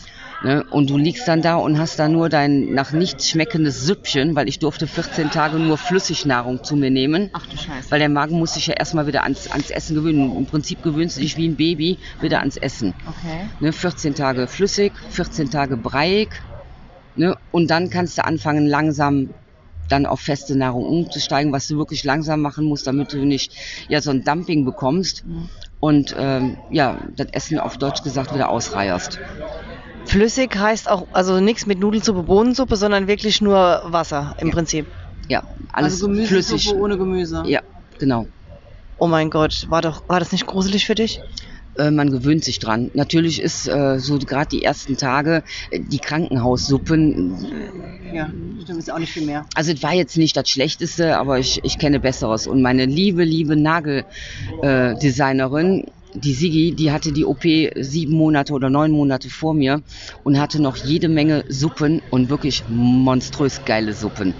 Ne? 0.43 0.65
Und 0.69 0.89
du 0.89 0.97
liegst 0.97 1.25
dann 1.27 1.41
da 1.41 1.55
und 1.55 1.79
hast 1.79 1.99
da 1.99 2.09
nur 2.09 2.27
dein 2.27 2.73
nach 2.73 2.91
nichts 2.91 3.29
schmeckendes 3.29 3.85
Süppchen, 3.85 4.35
weil 4.35 4.49
ich 4.49 4.59
durfte 4.59 4.87
14 4.87 5.31
Tage 5.31 5.57
nur 5.57 5.77
Flüssignahrung 5.77 6.63
zu 6.65 6.75
mir 6.75 6.91
nehmen. 6.91 7.29
Ach 7.31 7.45
du 7.45 7.55
Scheiße. 7.55 7.89
Weil 7.89 7.99
der 7.99 8.09
Magen 8.09 8.37
muss 8.37 8.55
sich 8.55 8.67
ja 8.67 8.73
erstmal 8.73 9.07
wieder 9.07 9.23
ans, 9.23 9.49
ans 9.49 9.69
Essen 9.69 9.95
gewöhnen. 9.95 10.35
Im 10.35 10.45
Prinzip 10.45 10.83
gewöhnst 10.83 11.15
du 11.15 11.21
dich 11.21 11.37
wie 11.37 11.47
ein 11.47 11.55
Baby 11.55 11.97
wieder 12.19 12.39
ans 12.39 12.57
Essen. 12.57 12.93
Okay. 13.07 13.49
Ne? 13.61 13.71
14 13.71 14.15
Tage 14.15 14.47
flüssig, 14.47 14.91
14 15.11 15.49
Tage 15.49 15.77
breiig. 15.77 16.29
Ne? 17.15 17.37
Und 17.51 17.71
dann 17.71 17.89
kannst 17.89 18.17
du 18.17 18.25
anfangen, 18.25 18.67
langsam 18.67 19.29
dann 19.89 20.05
auf 20.05 20.19
feste 20.19 20.57
Nahrung 20.57 20.85
umzusteigen, 20.85 21.53
was 21.53 21.67
du 21.67 21.77
wirklich 21.77 22.03
langsam 22.03 22.41
machen 22.41 22.65
musst, 22.65 22.87
damit 22.87 23.13
du 23.13 23.25
nicht 23.25 23.53
ja 23.87 24.01
so 24.01 24.11
ein 24.11 24.23
Dumping 24.23 24.65
bekommst 24.65 25.25
mhm. 25.25 25.49
und 25.79 26.15
ähm, 26.17 26.57
ja 26.71 26.99
das 27.15 27.27
Essen 27.31 27.59
auf 27.59 27.77
Deutsch 27.77 28.01
gesagt 28.03 28.33
wieder 28.33 28.49
ausreierst. 28.49 29.19
Flüssig 30.05 30.55
heißt 30.55 30.89
auch, 30.89 31.07
also 31.13 31.39
nichts 31.39 31.65
mit 31.65 31.79
Nudelsuppe, 31.79 32.23
Bohnensuppe, 32.23 32.75
sondern 32.75 33.07
wirklich 33.07 33.41
nur 33.41 33.81
Wasser 33.85 34.35
im 34.39 34.49
ja. 34.49 34.53
Prinzip. 34.53 34.87
Ja, 35.29 35.43
alles 35.71 36.03
also 36.03 36.13
flüssig. 36.25 36.73
ohne 36.73 36.97
Gemüse. 36.97 37.43
Ja, 37.45 37.61
genau. 37.97 38.27
Oh 38.97 39.07
mein 39.07 39.29
Gott, 39.29 39.65
war 39.69 39.81
doch, 39.81 40.07
war 40.07 40.19
das 40.19 40.31
nicht 40.31 40.45
gruselig 40.45 40.85
für 40.85 40.95
dich? 40.95 41.19
Äh, 41.77 41.91
man 41.91 42.11
gewöhnt 42.11 42.43
sich 42.43 42.59
dran. 42.59 42.91
Natürlich 42.93 43.41
ist 43.41 43.67
äh, 43.67 43.97
so 43.97 44.19
gerade 44.19 44.49
die 44.49 44.63
ersten 44.63 44.95
Tage 44.95 45.43
äh, 45.71 45.79
die 45.79 45.97
Krankenhaussuppen. 45.97 47.33
Ja, 48.13 48.29
stimmt, 48.61 48.79
ist 48.79 48.91
auch 48.91 48.99
nicht 48.99 49.11
viel 49.11 49.25
mehr. 49.25 49.47
Also 49.55 49.71
es 49.71 49.81
war 49.81 49.93
jetzt 49.93 50.15
nicht 50.17 50.37
das 50.37 50.47
Schlechteste, 50.49 51.17
aber 51.17 51.39
ich, 51.39 51.61
ich 51.63 51.79
kenne 51.79 51.99
Besseres. 51.99 52.45
Und 52.45 52.61
meine 52.61 52.85
liebe, 52.85 53.23
liebe 53.23 53.55
Nageldesignerin, 53.55 55.85
die 56.13 56.33
Sigi, 56.33 56.75
die 56.75 56.91
hatte 56.91 57.11
die 57.11 57.25
OP 57.25 57.43
sieben 57.43 58.13
Monate 58.13 58.53
oder 58.53 58.69
neun 58.69 58.91
Monate 58.91 59.29
vor 59.29 59.53
mir 59.53 59.81
und 60.23 60.39
hatte 60.39 60.61
noch 60.61 60.77
jede 60.77 61.09
Menge 61.09 61.43
Suppen 61.49 62.01
und 62.09 62.29
wirklich 62.29 62.63
monströs 62.69 63.65
geile 63.65 63.93
Suppen. 63.93 64.33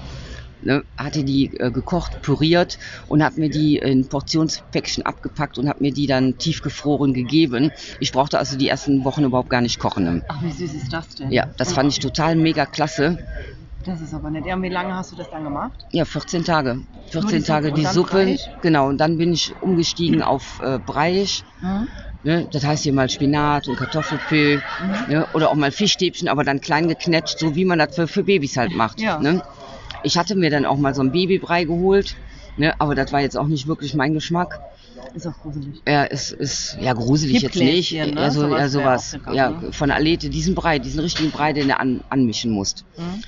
Ne, 0.65 0.81
hatte 0.95 1.25
die 1.25 1.57
äh, 1.57 1.71
gekocht, 1.71 2.21
püriert 2.21 2.77
und 3.09 3.21
hat 3.21 3.37
mir 3.37 3.49
die 3.49 3.79
in 3.79 4.07
Portionspäckchen 4.07 5.05
abgepackt 5.05 5.57
und 5.57 5.67
hat 5.67 5.81
mir 5.81 5.91
die 5.91 6.07
dann 6.07 6.37
tiefgefroren 6.37 7.13
gegeben. 7.13 7.71
Ich 7.99 8.13
brauchte 8.13 8.39
also 8.39 8.57
die 8.57 8.69
ersten 8.69 9.03
Wochen 9.03 9.25
überhaupt 9.25 9.49
gar 9.49 9.59
nicht 9.59 9.77
kochen. 9.77 10.23
Ach, 10.29 10.41
wie 10.41 10.51
süß 10.51 10.73
ist 10.73 10.93
das 10.93 11.09
denn? 11.15 11.31
Ja, 11.31 11.47
das 11.57 11.73
fand 11.73 11.91
ich 11.91 11.99
total 11.99 12.37
mega 12.37 12.65
klasse. 12.65 13.17
Das 13.85 14.01
ist 14.01 14.13
aber 14.13 14.29
nett. 14.29 14.45
Ja, 14.45 14.55
und 14.55 14.63
wie 14.63 14.69
lange 14.69 14.95
hast 14.95 15.11
du 15.11 15.15
das 15.15 15.29
dann 15.29 15.43
gemacht? 15.43 15.85
Ja, 15.91 16.05
14 16.05 16.43
Tage. 16.43 16.81
14 17.11 17.39
die 17.39 17.43
Tage 17.43 17.71
die 17.71 17.85
Suppe. 17.85 18.25
Breiig? 18.25 18.39
Genau, 18.61 18.87
und 18.87 18.97
dann 18.97 19.17
bin 19.17 19.33
ich 19.33 19.53
umgestiegen 19.61 20.17
mhm. 20.17 20.23
auf 20.23 20.61
äh, 20.63 20.79
Breiig. 20.79 21.43
Mhm. 21.61 21.87
Ne, 22.25 22.47
das 22.49 22.65
heißt 22.65 22.83
hier 22.83 22.93
mal 22.93 23.09
Spinat 23.09 23.67
und 23.67 23.75
Kartoffelpü 23.75 24.55
mhm. 24.55 25.13
ne, 25.13 25.27
oder 25.33 25.49
auch 25.49 25.55
mal 25.55 25.71
Fischstäbchen, 25.71 26.29
aber 26.29 26.45
dann 26.45 26.61
klein 26.61 26.87
geknetscht, 26.87 27.37
so 27.37 27.53
wie 27.55 27.65
man 27.65 27.79
das 27.79 27.95
für, 27.95 28.07
für 28.07 28.23
Babys 28.23 28.55
halt 28.55 28.73
macht. 28.73 29.01
Ja. 29.01 29.19
Ne? 29.19 29.43
Ich 30.03 30.17
hatte 30.17 30.35
mir 30.35 30.49
dann 30.49 30.65
auch 30.65 30.77
mal 30.77 30.95
so 30.95 31.01
ein 31.01 31.11
Babybrei 31.11 31.65
geholt, 31.65 32.15
ne, 32.55 32.79
aber 32.79 32.95
das 32.95 33.11
war 33.11 33.19
jetzt 33.19 33.37
auch 33.37 33.47
nicht 33.47 33.67
wirklich 33.67 33.93
mein 33.93 34.13
Geschmack. 34.13 34.61
Ist 35.13 35.27
auch 35.27 35.37
gruselig. 35.41 35.81
Ja, 35.85 36.05
es 36.05 36.31
ist 36.31 36.77
ja 36.79 36.93
gruselig 36.93 37.41
jetzt 37.41 37.57
nicht. 37.57 37.91
Ne? 37.91 38.13
Ja, 38.15 38.31
so, 38.31 38.41
sowas 38.41 38.59
ja, 38.59 38.69
sowas. 38.69 39.17
Ja, 39.33 39.49
ne? 39.49 39.73
von 39.73 39.91
Alete, 39.91 40.29
diesen 40.29 40.55
Brei, 40.55 40.79
diesen 40.79 41.01
richtigen 41.01 41.31
Brei, 41.31 41.51
den 41.51 41.67
du 41.67 41.77
an, 41.77 42.05
anmischen 42.09 42.51
musst. 42.51 42.85
Mhm. 42.97 43.21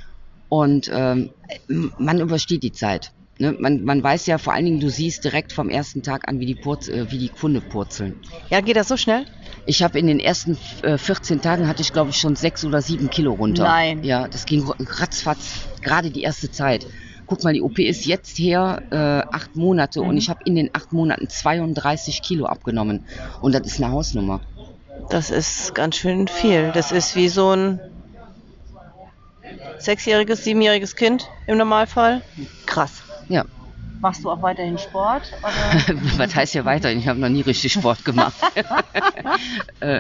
Und 0.50 0.90
ähm, 0.94 1.32
man 1.68 2.20
übersteht 2.20 2.64
die 2.64 2.72
Zeit. 2.72 3.12
Ne? 3.38 3.56
Man, 3.60 3.84
man 3.84 4.02
weiß 4.02 4.28
ja 4.28 4.38
vor 4.38 4.54
allen 4.54 4.66
Dingen, 4.66 4.80
du 4.80 4.90
siehst 4.90 5.24
direkt 5.24 5.52
vom 5.52 5.70
ersten 5.70 6.04
Tag 6.04 6.28
an, 6.28 6.40
wie 6.40 6.46
die, 6.46 6.56
Purz, 6.56 6.88
äh, 6.88 7.12
wie 7.12 7.18
die 7.18 7.30
Kunde 7.30 7.60
purzeln. 7.60 8.16
Ja, 8.50 8.62
geht 8.62 8.78
das 8.78 8.88
so 8.88 8.96
schnell? 8.96 9.26
Ich 9.66 9.84
habe 9.84 10.00
in 10.00 10.08
den 10.08 10.20
ersten 10.20 10.58
äh, 10.84 10.98
14 10.98 11.42
Tagen 11.42 11.68
hatte 11.68 11.82
ich, 11.82 11.92
glaube 11.92 12.12
ich, 12.12 12.18
schon 12.18 12.36
sechs 12.36 12.64
oder 12.64 12.82
sieben 12.82 13.10
Kilo 13.10 13.34
runter. 13.34 13.64
Nein. 13.64 14.04
Ja, 14.04 14.28
das 14.28 14.46
ging 14.46 14.64
ratzfatz, 14.80 15.68
gerade 15.82 16.12
die 16.12 16.22
erste 16.22 16.50
Zeit. 16.50 16.88
Guck 17.28 17.44
mal, 17.44 17.54
die 17.54 17.62
OP 17.62 17.80
ist 17.80 18.06
jetzt 18.06 18.38
her 18.38 18.84
äh, 18.92 19.36
acht 19.36 19.56
Monate 19.56 20.02
mhm. 20.02 20.10
und 20.10 20.18
ich 20.18 20.30
habe 20.30 20.42
in 20.46 20.56
den 20.56 20.70
acht 20.74 20.94
Monaten 20.94 21.28
32 21.28 22.22
Kilo 22.22 22.46
abgenommen. 22.46 23.04
Und 23.42 23.54
das 23.54 23.66
ist 23.66 23.82
eine 23.82 23.92
Hausnummer. 23.92 24.42
Das 25.10 25.30
ist 25.30 25.76
ganz 25.76 25.98
schön 25.98 26.28
viel. 26.28 26.72
Das 26.74 26.92
ist 26.92 27.16
wie 27.16 27.28
so 27.28 27.50
ein 27.50 27.80
sechsjähriges, 29.80 30.44
siebenjähriges 30.44 30.96
Kind 30.96 31.28
im 31.48 31.58
Normalfall. 31.58 32.22
Krass. 32.66 33.04
Ja. 33.28 33.46
Machst 34.02 34.24
du 34.24 34.30
auch 34.30 34.42
weiterhin 34.42 34.78
Sport? 34.78 35.32
Was 36.18 36.36
heißt 36.36 36.54
ja 36.54 36.66
weiterhin? 36.66 37.00
Ich 37.00 37.08
habe 37.08 37.20
noch 37.20 37.30
nie 37.30 37.42
richtig 37.42 37.74
Sport 37.74 38.06
gemacht. 38.06 38.36
Äh, 39.82 40.00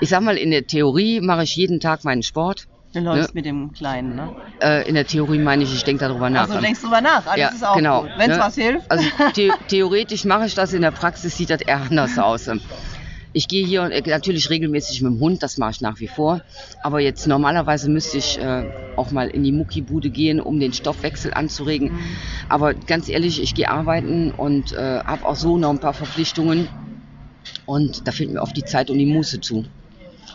ich 0.00 0.10
sag 0.10 0.20
mal, 0.20 0.36
in 0.36 0.50
der 0.50 0.66
Theorie 0.66 1.20
mache 1.20 1.44
ich 1.44 1.56
jeden 1.56 1.80
Tag 1.80 2.04
meinen 2.04 2.22
Sport. 2.22 2.66
Du 2.92 3.00
läufst 3.00 3.34
ne? 3.34 3.38
mit 3.38 3.46
dem 3.46 3.72
Kleinen, 3.72 4.14
ne? 4.14 4.34
Äh, 4.60 4.88
in 4.88 4.94
der 4.94 5.06
Theorie 5.06 5.38
meine 5.38 5.64
ich, 5.64 5.74
ich 5.74 5.84
denke 5.84 6.06
darüber 6.06 6.30
nach. 6.30 6.42
Also 6.42 6.54
du 6.54 6.60
denkst 6.60 6.80
darüber 6.82 7.00
nach, 7.00 7.26
alles 7.26 7.38
ja, 7.38 7.48
ist 7.48 7.66
auch 7.66 7.76
genau, 7.76 8.06
Wenn 8.16 8.30
es 8.30 8.36
ne? 8.36 8.42
was 8.42 8.54
hilft. 8.54 8.90
Also 8.90 9.04
the 9.34 9.52
theoretisch 9.68 10.24
mache 10.24 10.46
ich 10.46 10.54
das, 10.54 10.72
in 10.72 10.82
der 10.82 10.92
Praxis 10.92 11.36
sieht 11.36 11.50
das 11.50 11.60
eher 11.60 11.80
anders 11.80 12.18
aus. 12.18 12.48
Ich 13.36 13.48
gehe 13.48 13.66
hier 13.66 13.82
äh, 13.82 14.00
natürlich 14.06 14.48
regelmäßig 14.48 15.02
mit 15.02 15.12
dem 15.12 15.20
Hund, 15.20 15.42
das 15.42 15.58
mache 15.58 15.72
ich 15.72 15.80
nach 15.82 16.00
wie 16.00 16.08
vor. 16.08 16.40
Aber 16.82 17.00
jetzt 17.00 17.26
normalerweise 17.26 17.90
müsste 17.90 18.16
ich 18.16 18.38
äh, 18.38 18.64
auch 18.96 19.10
mal 19.10 19.28
in 19.28 19.44
die 19.44 19.52
Muckibude 19.52 20.08
gehen, 20.08 20.40
um 20.40 20.58
den 20.58 20.72
Stoffwechsel 20.72 21.34
anzuregen. 21.34 21.92
Mhm. 21.92 22.16
Aber 22.48 22.72
ganz 22.72 23.10
ehrlich, 23.10 23.42
ich 23.42 23.54
gehe 23.54 23.68
arbeiten 23.68 24.30
und 24.30 24.72
äh, 24.72 25.00
habe 25.00 25.26
auch 25.26 25.36
so 25.36 25.58
noch 25.58 25.68
ein 25.68 25.80
paar 25.80 25.92
Verpflichtungen. 25.92 26.66
Und 27.66 28.08
da 28.08 28.12
fehlt 28.12 28.30
mir 28.30 28.40
oft 28.40 28.56
die 28.56 28.64
Zeit 28.64 28.88
und 28.88 28.96
die 28.96 29.04
Muße 29.04 29.42
zu. 29.42 29.66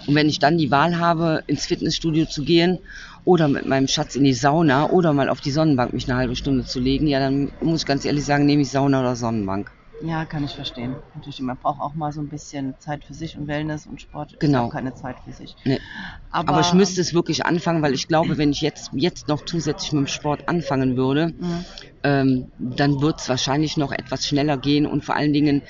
Und 0.05 0.13
wenn 0.13 0.29
ich 0.29 0.38
dann 0.38 0.60
die 0.60 0.70
Wahl 0.70 1.00
habe, 1.00 1.43
ins 1.48 1.65
Fitnessstudio 1.65 2.27
zu 2.27 2.43
gehen 2.43 2.77
oder 3.25 3.48
mit 3.48 3.65
meinem 3.65 3.88
Schatz 3.88 4.15
in 4.15 4.25
die 4.25 4.36
Sauna 4.36 4.91
oder 4.91 5.12
mal 5.13 5.29
auf 5.29 5.41
die 5.41 5.50
Sonnenbank 5.50 5.91
mich 5.93 6.08
eine 6.08 6.20
halbe 6.20 6.36
Stunde 6.36 6.65
zu 6.65 6.79
legen, 6.79 7.08
ja, 7.08 7.20
dann 7.20 7.51
muss 7.62 7.81
ich 7.81 7.88
ganz 7.88 8.05
ehrlich 8.05 8.25
sagen, 8.25 8.46
nehme 8.46 8.62
ich 8.62 8.70
Sauna 8.70 9.00
oder 9.00 9.15
Sonnenbank. 9.15 9.72
Ja, 10.03 10.25
kann 10.25 10.43
ich 10.43 10.55
verstehen. 10.55 10.96
Natürlich, 11.13 11.39
man 11.41 11.58
braucht 11.58 11.79
auch 11.79 11.93
mal 11.93 12.12
so 12.12 12.22
ein 12.22 12.27
bisschen 12.29 12.75
Zeit 12.79 13.03
für 13.03 13.13
sich 13.13 13.38
und 13.38 13.48
Wellness 13.48 13.86
und 13.86 14.01
Sport. 14.01 14.36
Genau. 14.39 14.63
Ist 14.63 14.67
auch 14.67 14.72
keine 14.74 14.93
Zeit 14.96 15.17
für 15.24 15.31
sich. 15.31 15.55
Nee. 15.63 15.79
Aber, 16.31 16.50
Aber 16.50 16.62
ich 16.62 16.74
müsste 16.74 17.01
es 17.01 17.13
wirklich 17.13 17.46
anfangen, 17.46 17.81
weil 17.81 17.93
ich 17.93 18.08
glaube, 18.08 18.38
wenn 18.38 18.51
ich 18.51 18.62
jetzt, 18.62 18.89
jetzt 18.93 19.27
noch 19.27 19.46
zusätzlich 19.46 19.91
mit 19.91 20.00
dem 20.00 20.08
Sport 20.08 20.48
anfangen 20.48 20.96
würde, 20.98 21.34
Mhm. 21.38 21.65
Ähm, 22.03 22.51
dann 22.58 23.01
wird 23.01 23.20
es 23.20 23.29
wahrscheinlich 23.29 23.77
noch 23.77 23.91
etwas 23.91 24.27
schneller 24.27 24.58
gehen 24.58 24.86
und 24.86 25.05
vor 25.05 25.15
allen 25.15 25.34
Dingen, 25.34 25.62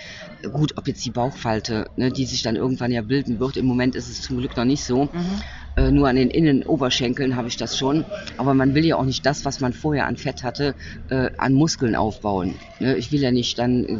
gut, 0.53 0.77
ob 0.77 0.87
jetzt 0.87 1.03
die 1.05 1.11
Bauchfalte, 1.11 1.89
ne, 1.97 2.11
die 2.11 2.25
sich 2.25 2.41
dann 2.41 2.55
irgendwann 2.55 2.91
ja 2.91 3.01
bilden 3.01 3.39
wird, 3.39 3.57
im 3.57 3.65
Moment 3.65 3.95
ist 3.95 4.09
es 4.09 4.21
zum 4.21 4.37
Glück 4.37 4.55
noch 4.55 4.65
nicht 4.65 4.83
so. 4.83 5.05
Mhm. 5.05 5.41
Äh, 5.77 5.91
nur 5.91 6.09
an 6.09 6.17
den 6.17 6.29
Innenoberschenkeln 6.29 7.35
habe 7.35 7.47
ich 7.47 7.55
das 7.55 7.77
schon. 7.77 8.03
Aber 8.37 8.53
man 8.53 8.75
will 8.75 8.85
ja 8.85 8.97
auch 8.97 9.05
nicht 9.05 9.25
das, 9.25 9.45
was 9.45 9.61
man 9.61 9.71
vorher 9.71 10.05
an 10.05 10.17
Fett 10.17 10.43
hatte, 10.43 10.75
äh, 11.09 11.29
an 11.37 11.53
Muskeln 11.53 11.95
aufbauen. 11.95 12.55
Ne? 12.79 12.97
Ich 12.97 13.11
will 13.11 13.21
ja 13.21 13.31
nicht 13.31 13.57
dann 13.57 13.85
äh, 13.85 13.97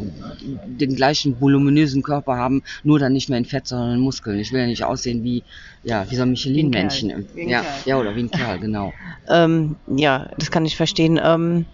den 0.66 0.94
gleichen 0.94 1.40
voluminösen 1.40 2.02
Körper 2.02 2.36
haben, 2.36 2.62
nur 2.82 2.98
dann 2.98 3.14
nicht 3.14 3.30
mehr 3.30 3.38
in 3.38 3.46
Fett, 3.46 3.66
sondern 3.66 3.94
in 3.94 4.00
Muskeln. 4.00 4.38
Ich 4.38 4.52
will 4.52 4.60
ja 4.60 4.66
nicht 4.66 4.84
aussehen 4.84 5.24
wie, 5.24 5.44
ja, 5.82 6.04
wie 6.10 6.16
so 6.16 6.22
ein 6.22 6.30
Michelin-Männchen. 6.30 7.26
Ja, 7.36 7.64
ja, 7.86 7.98
oder 7.98 8.14
wie 8.16 8.24
ein 8.24 8.30
Kerl, 8.30 8.58
genau. 8.58 8.92
Ähm, 9.28 9.76
ja, 9.96 10.30
das 10.38 10.50
kann 10.50 10.66
ich 10.66 10.76
verstehen. 10.76 11.18
Ähm, 11.22 11.64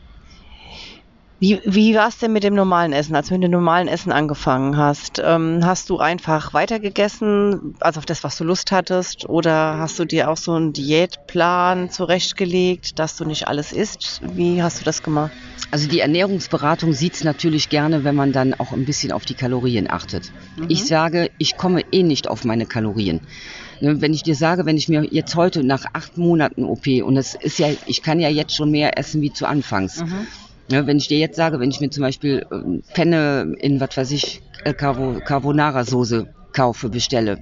wie 1.40 1.60
wie 1.64 1.94
war 1.94 2.08
es 2.08 2.18
denn 2.18 2.32
mit 2.32 2.42
dem 2.42 2.54
normalen 2.54 2.92
Essen, 2.92 3.14
als 3.14 3.28
du 3.28 3.34
mit 3.34 3.44
dem 3.44 3.52
normalen 3.52 3.86
Essen 3.86 4.10
angefangen 4.10 4.76
hast? 4.76 5.22
Ähm, 5.24 5.60
hast 5.64 5.88
du 5.88 5.98
einfach 5.98 6.52
weitergegessen, 6.52 7.74
also 7.80 7.98
auf 7.98 8.06
das, 8.06 8.24
was 8.24 8.36
du 8.36 8.44
Lust 8.44 8.72
hattest, 8.72 9.28
oder 9.28 9.78
hast 9.78 9.98
du 9.98 10.04
dir 10.04 10.30
auch 10.30 10.36
so 10.36 10.52
einen 10.52 10.72
Diätplan 10.72 11.90
zurechtgelegt, 11.90 12.98
dass 12.98 13.16
du 13.16 13.24
nicht 13.24 13.46
alles 13.46 13.72
isst? 13.72 14.20
Wie 14.34 14.62
hast 14.62 14.80
du 14.80 14.84
das 14.84 15.02
gemacht? 15.02 15.30
Also 15.70 15.86
die 15.86 16.00
Ernährungsberatung 16.00 16.92
sieht's 16.92 17.22
natürlich 17.24 17.68
gerne, 17.68 18.02
wenn 18.02 18.14
man 18.14 18.32
dann 18.32 18.54
auch 18.54 18.72
ein 18.72 18.86
bisschen 18.86 19.12
auf 19.12 19.24
die 19.24 19.34
Kalorien 19.34 19.90
achtet. 19.90 20.32
Ich 20.68 20.86
sage, 20.86 21.30
ich 21.38 21.56
komme 21.56 21.82
eh 21.92 22.02
nicht 22.02 22.26
auf 22.26 22.44
meine 22.44 22.64
Kalorien. 22.64 23.20
Ne, 23.80 24.00
Wenn 24.00 24.14
ich 24.14 24.22
dir 24.22 24.34
sage, 24.34 24.66
wenn 24.66 24.76
ich 24.76 24.88
mir 24.88 25.04
jetzt 25.04 25.36
heute 25.36 25.62
nach 25.62 25.84
acht 25.92 26.16
Monaten 26.16 26.64
OP 26.64 26.86
und 27.04 27.14
das 27.14 27.34
ist 27.34 27.58
ja, 27.58 27.68
ich 27.86 28.02
kann 28.02 28.18
ja 28.18 28.28
jetzt 28.28 28.56
schon 28.56 28.70
mehr 28.70 28.98
essen 28.98 29.20
wie 29.20 29.32
zu 29.32 29.46
Anfangs. 29.46 30.02
Ne, 30.70 30.86
wenn 30.86 30.98
ich 30.98 31.08
dir 31.08 31.18
jetzt 31.18 31.36
sage, 31.36 31.60
wenn 31.60 31.70
ich 31.70 31.80
mir 31.80 31.90
zum 31.90 32.02
Beispiel 32.02 32.46
ähm, 32.52 32.82
Penne 32.92 33.54
in, 33.58 33.80
was 33.80 33.96
weiß 33.96 34.10
ich, 34.10 34.42
äh, 34.64 34.74
Carbo, 34.74 35.20
Carbonara-Soße 35.22 36.26
kaufe, 36.52 36.90
bestelle, 36.90 37.38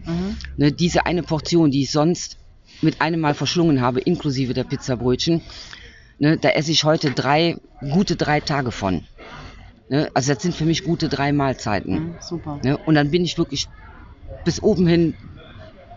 ne, 0.56 0.70
diese 0.70 1.06
eine 1.06 1.22
Portion, 1.22 1.70
die 1.72 1.82
ich 1.82 1.90
sonst 1.90 2.36
mit 2.82 3.00
einem 3.00 3.20
Mal 3.20 3.34
verschlungen 3.34 3.80
habe, 3.80 4.00
inklusive 4.00 4.54
der 4.54 4.62
Pizzabrötchen, 4.64 5.42
ne, 6.18 6.36
da 6.36 6.50
esse 6.50 6.70
ich 6.70 6.84
heute 6.84 7.10
drei, 7.10 7.56
gute 7.80 8.14
drei 8.14 8.40
Tage 8.40 8.70
von. 8.70 9.02
Ne, 9.88 10.08
also 10.14 10.32
das 10.32 10.42
sind 10.42 10.54
für 10.54 10.64
mich 10.64 10.84
gute 10.84 11.08
drei 11.08 11.32
Mahlzeiten. 11.32 11.94
Mhm, 11.94 12.16
super. 12.20 12.60
Ne, 12.62 12.78
und 12.78 12.94
dann 12.94 13.10
bin 13.10 13.24
ich 13.24 13.38
wirklich 13.38 13.68
bis 14.44 14.62
oben 14.62 14.86
hin 14.86 15.16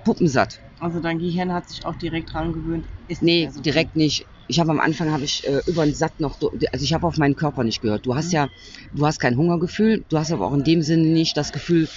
puppensatt. 0.03 0.61
Also 0.79 0.99
dein 0.99 1.19
Gehirn 1.19 1.53
hat 1.53 1.69
sich 1.69 1.85
auch 1.85 1.95
direkt 1.95 2.33
dran 2.33 2.53
gewöhnt. 2.53 2.87
Ist 3.07 3.21
Nee, 3.21 3.49
so 3.51 3.61
direkt 3.61 3.95
nicht. 3.95 4.25
Ich 4.49 4.59
habe 4.59 4.71
am 4.71 4.79
Anfang 4.79 5.11
habe 5.11 5.23
ich 5.25 5.45
äh, 5.47 5.61
über 5.67 5.85
den 5.85 5.93
Satt 5.93 6.19
noch, 6.19 6.39
also 6.41 6.83
ich 6.83 6.93
habe 6.93 7.05
auf 7.05 7.17
meinen 7.17 7.35
Körper 7.35 7.63
nicht 7.63 7.81
gehört. 7.81 8.07
Du 8.07 8.15
hast 8.15 8.33
ja, 8.33 8.49
du 8.91 9.05
hast 9.05 9.19
kein 9.19 9.37
Hungergefühl, 9.37 10.03
du 10.09 10.17
hast 10.17 10.31
aber 10.31 10.47
auch 10.47 10.53
in 10.55 10.63
dem 10.63 10.81
Sinne 10.81 11.07
nicht 11.07 11.37
das 11.37 11.51
Gefühl, 11.51 11.87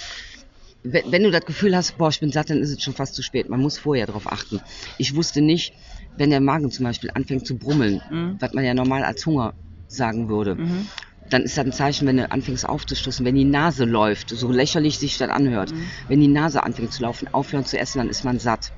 wenn, 0.83 1.11
wenn 1.11 1.23
du 1.23 1.31
das 1.31 1.45
Gefühl 1.45 1.75
hast, 1.75 1.97
boah, 1.97 2.09
ich 2.09 2.19
bin 2.19 2.31
satt, 2.31 2.51
dann 2.51 2.59
ist 2.59 2.69
es 2.69 2.83
schon 2.83 2.93
fast 2.93 3.15
zu 3.15 3.23
spät. 3.23 3.49
Man 3.49 3.59
muss 3.59 3.79
vorher 3.79 4.05
darauf 4.05 4.31
achten. 4.31 4.61
Ich 4.99 5.15
wusste 5.15 5.41
nicht, 5.41 5.73
wenn 6.15 6.29
der 6.29 6.41
Magen 6.41 6.69
zum 6.69 6.85
Beispiel 6.85 7.09
anfängt 7.15 7.47
zu 7.47 7.57
brummeln, 7.57 8.01
Mhm. 8.11 8.37
was 8.39 8.53
man 8.53 8.63
ja 8.63 8.75
normal 8.75 9.03
als 9.03 9.25
Hunger 9.25 9.55
sagen 9.87 10.29
würde, 10.29 10.53
Mhm. 10.55 10.87
dann 11.31 11.41
ist 11.41 11.57
das 11.57 11.65
ein 11.65 11.73
Zeichen, 11.73 12.05
wenn 12.07 12.17
du 12.17 12.29
anfängst 12.29 12.69
aufzustoßen, 12.69 13.25
wenn 13.25 13.33
die 13.33 13.45
Nase 13.45 13.85
läuft, 13.85 14.29
so 14.29 14.51
lächerlich 14.51 14.99
sich 14.99 15.17
das 15.17 15.29
anhört. 15.31 15.73
Mhm. 15.73 15.85
Wenn 16.07 16.19
die 16.21 16.27
Nase 16.27 16.61
anfängt 16.61 16.93
zu 16.93 17.01
laufen, 17.01 17.27
aufhören 17.33 17.65
zu 17.65 17.79
essen, 17.79 17.97
dann 17.97 18.09
ist 18.09 18.23
man 18.23 18.37
satt. 18.37 18.71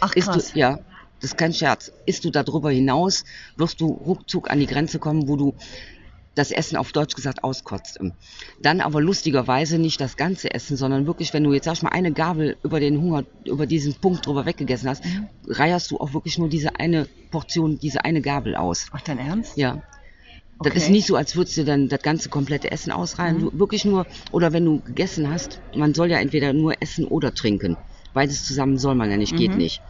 Ach 0.00 0.14
Ist 0.14 0.28
krass. 0.28 0.52
du, 0.52 0.58
ja, 0.58 0.78
das 1.20 1.32
ist 1.32 1.36
kein 1.38 1.52
Scherz. 1.52 1.90
Ist 2.06 2.24
du 2.24 2.30
darüber 2.30 2.70
hinaus, 2.70 3.24
wirst 3.56 3.80
du 3.80 3.86
ruckzuck 3.86 4.50
an 4.50 4.60
die 4.60 4.66
Grenze 4.66 4.98
kommen, 4.98 5.28
wo 5.28 5.36
du 5.36 5.54
das 6.34 6.52
Essen 6.52 6.76
auf 6.76 6.92
Deutsch 6.92 7.16
gesagt 7.16 7.42
auskotzt. 7.42 7.98
Dann 8.62 8.80
aber 8.80 9.00
lustigerweise 9.00 9.78
nicht 9.78 10.00
das 10.00 10.16
ganze 10.16 10.54
Essen, 10.54 10.76
sondern 10.76 11.04
wirklich, 11.06 11.34
wenn 11.34 11.42
du 11.42 11.52
jetzt 11.52 11.64
sag 11.64 11.82
mal 11.82 11.88
eine 11.90 12.12
Gabel 12.12 12.56
über 12.62 12.78
den 12.78 13.00
Hunger, 13.00 13.24
über 13.44 13.66
diesen 13.66 13.94
Punkt 13.94 14.24
drüber 14.24 14.46
weggegessen 14.46 14.88
hast, 14.88 15.02
reierst 15.48 15.90
du 15.90 15.98
auch 15.98 16.14
wirklich 16.14 16.38
nur 16.38 16.48
diese 16.48 16.78
eine 16.78 17.08
Portion, 17.32 17.80
diese 17.80 18.04
eine 18.04 18.20
Gabel 18.20 18.54
aus. 18.54 18.86
Ach, 18.92 19.00
dein 19.00 19.18
Ernst? 19.18 19.56
Ja. 19.56 19.82
Das 20.60 20.70
Okay. 20.72 20.78
ist 20.78 20.90
nicht 20.90 21.06
so, 21.06 21.14
als 21.16 21.36
würdest 21.36 21.56
du 21.56 21.64
dann 21.64 21.88
das 21.88 22.02
ganze 22.02 22.28
komplette 22.28 22.70
Essen 22.70 22.90
ausreihen. 22.92 23.42
Mhm. 23.42 23.50
Wirklich 23.58 23.84
nur, 23.84 24.06
oder 24.32 24.52
wenn 24.52 24.64
du 24.64 24.80
gegessen 24.80 25.30
hast, 25.30 25.60
man 25.74 25.94
soll 25.94 26.10
ja 26.10 26.18
entweder 26.18 26.52
nur 26.52 26.80
essen 26.82 27.04
oder 27.04 27.32
trinken. 27.34 27.76
Beides 28.12 28.44
zusammen 28.44 28.78
soll 28.78 28.94
man 28.96 29.10
ja 29.10 29.16
nicht, 29.16 29.36
geht 29.36 29.52
Mhm. 29.52 29.58
nicht. 29.58 29.82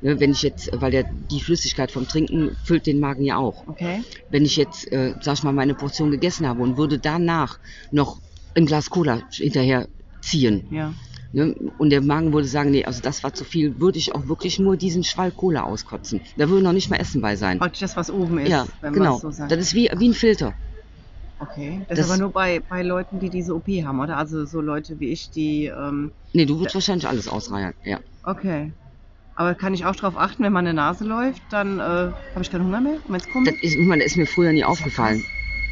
Ne, 0.00 0.20
wenn 0.20 0.32
ich 0.32 0.42
jetzt, 0.42 0.70
weil 0.72 0.90
der, 0.90 1.06
die 1.30 1.40
Flüssigkeit 1.40 1.90
vom 1.90 2.06
Trinken 2.08 2.56
füllt 2.62 2.86
den 2.86 3.00
Magen 3.00 3.24
ja 3.24 3.36
auch. 3.36 3.66
Okay. 3.68 4.02
Wenn 4.30 4.44
ich 4.44 4.56
jetzt, 4.56 4.90
äh, 4.92 5.14
sag 5.20 5.34
ich 5.38 5.42
mal, 5.42 5.52
meine 5.52 5.74
Portion 5.74 6.10
gegessen 6.10 6.46
habe 6.46 6.62
und 6.62 6.76
würde 6.76 6.98
danach 6.98 7.58
noch 7.90 8.20
ein 8.54 8.66
Glas 8.66 8.90
Cola 8.90 9.22
hinterher 9.32 9.88
ziehen, 10.20 10.64
Ja. 10.70 10.94
ne, 11.32 11.54
und 11.78 11.90
der 11.90 12.00
Magen 12.02 12.32
würde 12.32 12.48
sagen, 12.48 12.70
nee, 12.70 12.84
also 12.84 13.00
das 13.00 13.22
war 13.24 13.32
zu 13.34 13.44
viel, 13.44 13.80
würde 13.80 13.98
ich 13.98 14.14
auch 14.14 14.28
wirklich 14.28 14.58
nur 14.58 14.76
diesen 14.76 15.04
Schwall 15.04 15.30
Cola 15.30 15.62
auskotzen. 15.62 16.20
Da 16.36 16.48
würde 16.48 16.62
noch 16.64 16.72
nicht 16.72 16.90
mal 16.90 16.96
Essen 16.96 17.20
bei 17.20 17.36
sein. 17.36 17.58
Praktisch 17.58 17.80
das, 17.80 17.96
was 17.96 18.10
oben 18.10 18.38
ist, 18.38 18.50
ja, 18.50 18.66
genau. 18.82 19.18
so. 19.18 19.30
Das 19.30 19.58
ist 19.58 19.74
wie, 19.74 19.90
wie 19.96 20.08
ein 20.08 20.14
Filter. 20.14 20.54
Okay. 21.38 21.84
Das, 21.88 21.98
Das- 21.98 22.06
ist 22.06 22.12
aber 22.12 22.20
nur 22.22 22.32
bei, 22.32 22.60
bei 22.60 22.82
Leuten, 22.82 23.18
die 23.18 23.28
diese 23.30 23.54
OP 23.54 23.66
haben, 23.84 24.00
oder? 24.00 24.16
Also 24.16 24.44
so 24.46 24.60
Leute 24.60 25.00
wie 25.00 25.08
ich, 25.08 25.30
die. 25.30 25.66
Ähm, 25.66 26.12
Nee, 26.32 26.46
du 26.46 26.58
würdest 26.58 26.74
wahrscheinlich 26.74 27.06
alles 27.06 27.28
ausreihen, 27.28 27.74
ja. 27.84 28.00
okay. 28.22 28.72
Aber 29.36 29.54
kann 29.54 29.74
ich 29.74 29.84
auch 29.84 29.96
darauf 29.96 30.16
achten, 30.16 30.44
wenn 30.44 30.52
meine 30.52 30.74
Nase 30.74 31.04
läuft, 31.04 31.42
dann 31.50 31.80
äh, 31.80 31.82
habe 31.82 32.14
ich 32.40 32.50
keinen 32.50 32.64
Hunger 32.64 32.80
mehr, 32.80 32.98
wenn 33.08 33.16
es 33.16 33.28
kommt? 33.28 33.48
Das 33.48 33.56
ist, 33.60 33.78
man, 33.78 33.98
das 33.98 34.12
ist 34.12 34.16
mir 34.16 34.26
früher 34.26 34.52
nie 34.52 34.64
aufgefallen. 34.64 35.24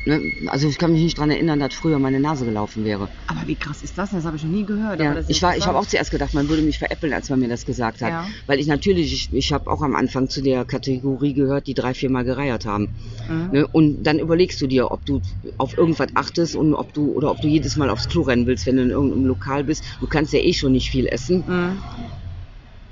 Ne? 0.05 0.33
Also 0.47 0.69
ich 0.69 0.79
kann 0.79 0.93
mich 0.93 1.03
nicht 1.03 1.17
dran 1.17 1.31
erinnern, 1.31 1.61
dass 1.61 1.75
früher 1.75 2.01
meine 2.01 2.19
Nase 2.19 2.45
gelaufen 2.45 2.85
wäre. 2.85 3.09
Aber 3.29 3.47
wie 3.47 3.55
krass 3.55 3.83
ist 3.83 3.97
das? 3.99 4.11
Das 4.11 4.25
habe 4.25 4.37
ich 4.37 4.43
noch 4.43 4.51
nie 4.51 4.67
gehört. 4.67 4.99
Ja, 5.01 5.17
ich 5.29 5.41
war, 5.43 5.57
ich 5.57 5.65
habe 5.67 5.79
auch 5.79 5.87
zuerst 5.87 6.11
gedacht, 6.11 6.35
man 6.35 6.49
würde 6.49 6.63
mich 6.63 6.79
veräppeln, 6.79 7.13
als 7.13 7.31
man 7.31 7.39
mir 7.39 7.49
das 7.49 7.65
gesagt 7.65 8.03
hat. 8.03 8.11
Ja. 8.11 8.27
Weil 8.49 8.59
ich 8.59 8.67
natürlich, 8.67 9.13
ich, 9.13 9.33
ich 9.33 9.53
habe 9.53 9.71
auch 9.71 9.81
am 9.81 9.95
Anfang 9.95 10.29
zu 10.29 10.43
der 10.43 10.65
Kategorie 10.65 11.35
gehört, 11.35 11.69
die 11.69 11.75
drei, 11.75 11.95
vier 11.95 12.11
Mal 12.11 12.25
gereiert 12.25 12.67
haben. 12.67 12.91
Mhm. 13.29 13.51
Ne? 13.53 13.67
Und 13.69 14.03
dann 14.03 14.19
überlegst 14.19 14.61
du 14.61 14.67
dir, 14.67 14.91
ob 14.91 15.07
du 15.07 15.23
auf 15.57 15.79
irgendwas 15.79 16.09
achtest 16.15 16.57
und 16.57 16.75
ob 16.75 16.93
du 16.95 17.13
oder 17.13 17.31
ob 17.31 17.41
du 17.41 17.47
jedes 17.47 17.77
Mal 17.77 17.89
aufs 17.89 18.09
Klo 18.09 18.23
rennen 18.23 18.47
willst, 18.49 18.67
wenn 18.67 18.77
du 18.77 18.83
in 18.83 18.91
irgendeinem 18.91 19.27
Lokal 19.27 19.63
bist. 19.63 19.85
Du 20.01 20.09
kannst 20.09 20.33
ja 20.33 20.41
eh 20.41 20.53
schon 20.53 20.73
nicht 20.73 20.91
viel 20.91 21.07
essen. 21.07 21.45
Mhm. 21.47 21.83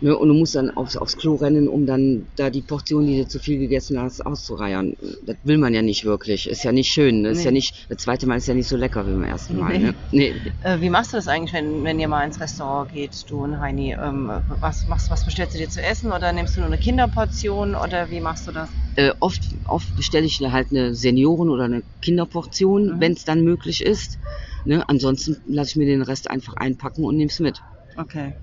Ne? 0.02 0.16
Und 0.16 0.28
du 0.28 0.34
musst 0.34 0.54
dann 0.54 0.70
aufs, 0.70 0.96
aufs 0.96 1.16
Klo 1.16 1.34
rennen, 1.34 1.68
um 1.68 1.84
dann 1.86 2.26
da 2.36 2.48
die 2.50 2.62
Portion, 2.62 3.06
die 3.06 3.18
du 3.18 3.28
zu 3.28 3.38
viel 3.38 3.58
gegessen 3.58 4.00
hast, 4.00 4.24
auszureiern. 4.24 4.96
Das 5.26 5.36
will 5.42 5.58
man 5.58 5.74
ja 5.74 5.82
nicht 5.82 6.04
wirklich. 6.04 6.48
Ist 6.48 6.64
ja 6.64 6.72
nicht 6.72 6.90
schön. 6.90 7.22
Das 7.22 7.32
ist 7.32 7.38
Nee. 7.40 7.44
ja 7.46 7.50
nicht, 7.50 7.86
das 7.90 7.98
zweite 7.98 8.26
Mal 8.26 8.36
ist 8.36 8.46
ja 8.48 8.54
nicht 8.54 8.68
so 8.68 8.76
lecker 8.76 9.06
wie 9.06 9.10
beim 9.12 9.24
ersten 9.24 9.58
Mal. 9.58 9.78
Nee. 9.78 9.84
Ne? 9.86 9.94
Nee. 10.12 10.34
Äh, 10.62 10.80
wie 10.80 10.90
machst 10.90 11.12
du 11.12 11.16
das 11.18 11.28
eigentlich, 11.28 11.52
wenn, 11.52 11.84
wenn 11.84 12.00
ihr 12.00 12.08
mal 12.08 12.24
ins 12.24 12.40
Restaurant 12.40 12.90
geht, 12.92 13.24
du 13.28 13.42
und 13.44 13.60
Heini? 13.60 13.92
Ähm, 13.92 14.30
was, 14.60 14.86
machst, 14.88 15.10
was 15.10 15.24
bestellst 15.24 15.54
du 15.54 15.58
dir 15.58 15.68
zu 15.68 15.82
essen 15.82 16.12
oder 16.12 16.32
nimmst 16.32 16.56
du 16.56 16.60
nur 16.60 16.68
eine 16.68 16.78
Kinderportion 16.78 17.74
oder 17.74 18.10
wie 18.10 18.20
machst 18.20 18.46
du 18.46 18.52
das? 18.52 18.70
Äh, 18.96 19.12
oft, 19.20 19.42
oft 19.66 19.94
bestelle 19.96 20.26
ich 20.26 20.40
halt 20.40 20.68
eine 20.70 20.94
Senioren- 20.94 21.48
oder 21.50 21.64
eine 21.64 21.82
Kinderportion, 22.02 22.96
Mhm. 22.96 23.00
wenn 23.00 23.12
es 23.12 23.24
dann 23.24 23.42
möglich 23.42 23.84
ist. 23.84 24.18
Ne? 24.64 24.86
Ansonsten 24.88 25.36
lasse 25.46 25.70
ich 25.70 25.76
mir 25.76 25.86
den 25.86 26.02
Rest 26.02 26.30
einfach 26.30 26.54
einpacken 26.54 27.04
und 27.04 27.16
nehme 27.16 27.30
es 27.30 27.38
mit. 27.38 27.60
Okay, 27.96 28.34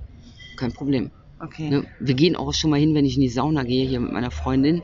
Kein 0.56 0.72
Problem. 0.72 1.12
Okay. 1.40 1.70
Ne? 1.70 1.84
Wir 2.00 2.16
gehen 2.16 2.36
auch 2.36 2.54
schon 2.54 2.70
mal 2.70 2.80
hin, 2.80 2.96
wenn 2.96 3.06
ich 3.06 3.16
in 3.16 3.22
die 3.22 3.30
Sauna 3.30 3.64
gehe, 3.64 3.88
hier 3.88 4.00
mit 4.00 4.12
meiner 4.12 4.32
Freundin, 4.32 4.82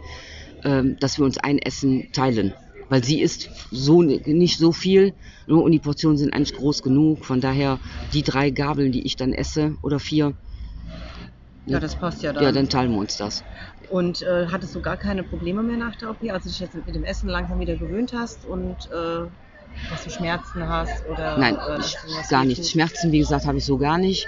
ähm, 0.63 0.97
dass 0.99 1.17
wir 1.17 1.25
uns 1.25 1.37
ein 1.37 1.59
Essen 1.59 2.11
teilen. 2.11 2.53
Weil 2.89 3.03
sie 3.03 3.21
isst 3.21 3.49
so 3.71 4.01
nicht 4.01 4.57
so 4.57 4.71
viel 4.71 5.13
ne? 5.47 5.55
und 5.55 5.71
die 5.71 5.79
Portionen 5.79 6.17
sind 6.17 6.33
eigentlich 6.33 6.55
groß 6.55 6.83
genug. 6.83 7.25
Von 7.25 7.41
daher 7.41 7.79
die 8.13 8.23
drei 8.23 8.49
Gabeln, 8.49 8.91
die 8.91 9.05
ich 9.05 9.15
dann 9.15 9.33
esse 9.33 9.75
oder 9.81 9.99
vier, 9.99 10.33
Ja, 11.65 11.79
das 11.79 11.95
passt 11.95 12.23
ja 12.23 12.33
dann. 12.33 12.43
ja, 12.43 12.51
dann 12.51 12.69
teilen 12.69 12.91
wir 12.91 12.99
uns 12.99 13.17
das. 13.17 13.43
Und 13.89 14.21
äh, 14.21 14.47
hattest 14.51 14.75
du 14.75 14.81
gar 14.81 14.97
keine 14.97 15.23
Probleme 15.23 15.63
mehr 15.63 15.77
nach 15.77 15.95
der 15.95 16.09
OP, 16.09 16.23
als 16.29 16.43
du 16.43 16.49
dich 16.49 16.59
jetzt 16.59 16.75
mit 16.75 16.93
dem 16.93 17.03
Essen 17.03 17.29
langsam 17.29 17.59
wieder 17.59 17.75
gewöhnt 17.75 18.13
hast 18.13 18.45
und 18.45 18.75
äh, 18.91 19.27
dass 19.89 20.03
du 20.03 20.09
Schmerzen 20.09 20.67
hast 20.67 21.05
oder 21.07 21.37
Nein, 21.37 21.55
äh, 21.55 21.79
gar 22.29 22.45
nichts. 22.45 22.69
Schmerzen, 22.69 23.11
wie 23.11 23.19
gesagt, 23.19 23.45
habe 23.45 23.57
ich 23.57 23.65
so 23.65 23.77
gar 23.77 23.97
nicht. 23.97 24.27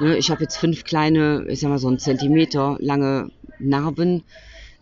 Ne, 0.00 0.16
Ich 0.16 0.30
habe 0.30 0.42
jetzt 0.42 0.56
fünf 0.58 0.84
kleine, 0.84 1.44
ich 1.48 1.60
sag 1.60 1.68
mal 1.70 1.78
so 1.78 1.88
einen 1.88 1.98
Zentimeter 1.98 2.76
lange 2.80 3.30
Narben. 3.58 4.22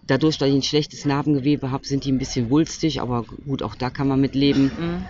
Dadurch, 0.07 0.37
dass 0.37 0.49
ich 0.49 0.55
ein 0.55 0.63
schlechtes 0.63 1.05
Narbengewebe 1.07 1.71
habe, 1.71 1.87
sind 1.87 2.05
die 2.05 2.13
ein 2.13 2.19
bisschen 2.19 2.51
wulstig, 2.51 3.01
aber 3.01 3.25
gut, 3.47 3.63
auch 3.63 3.75
da 3.75 3.89
kann 3.91 4.09
man 4.09 4.21
mit 4.21 4.35
leben. 4.35 4.65
Mhm. 4.65 5.05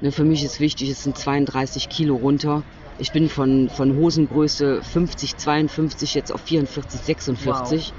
Ne, 0.00 0.12
Für 0.12 0.24
mich 0.24 0.44
ist 0.44 0.60
wichtig, 0.60 0.90
es 0.90 1.02
sind 1.02 1.18
32 1.18 1.88
Kilo 1.88 2.14
runter. 2.16 2.62
Ich 2.98 3.12
bin 3.12 3.28
von, 3.28 3.68
von 3.68 3.96
Hosengröße 3.96 4.82
50, 4.82 5.36
52 5.36 6.14
jetzt 6.14 6.32
auf 6.32 6.40
44, 6.42 7.00
46. 7.00 7.92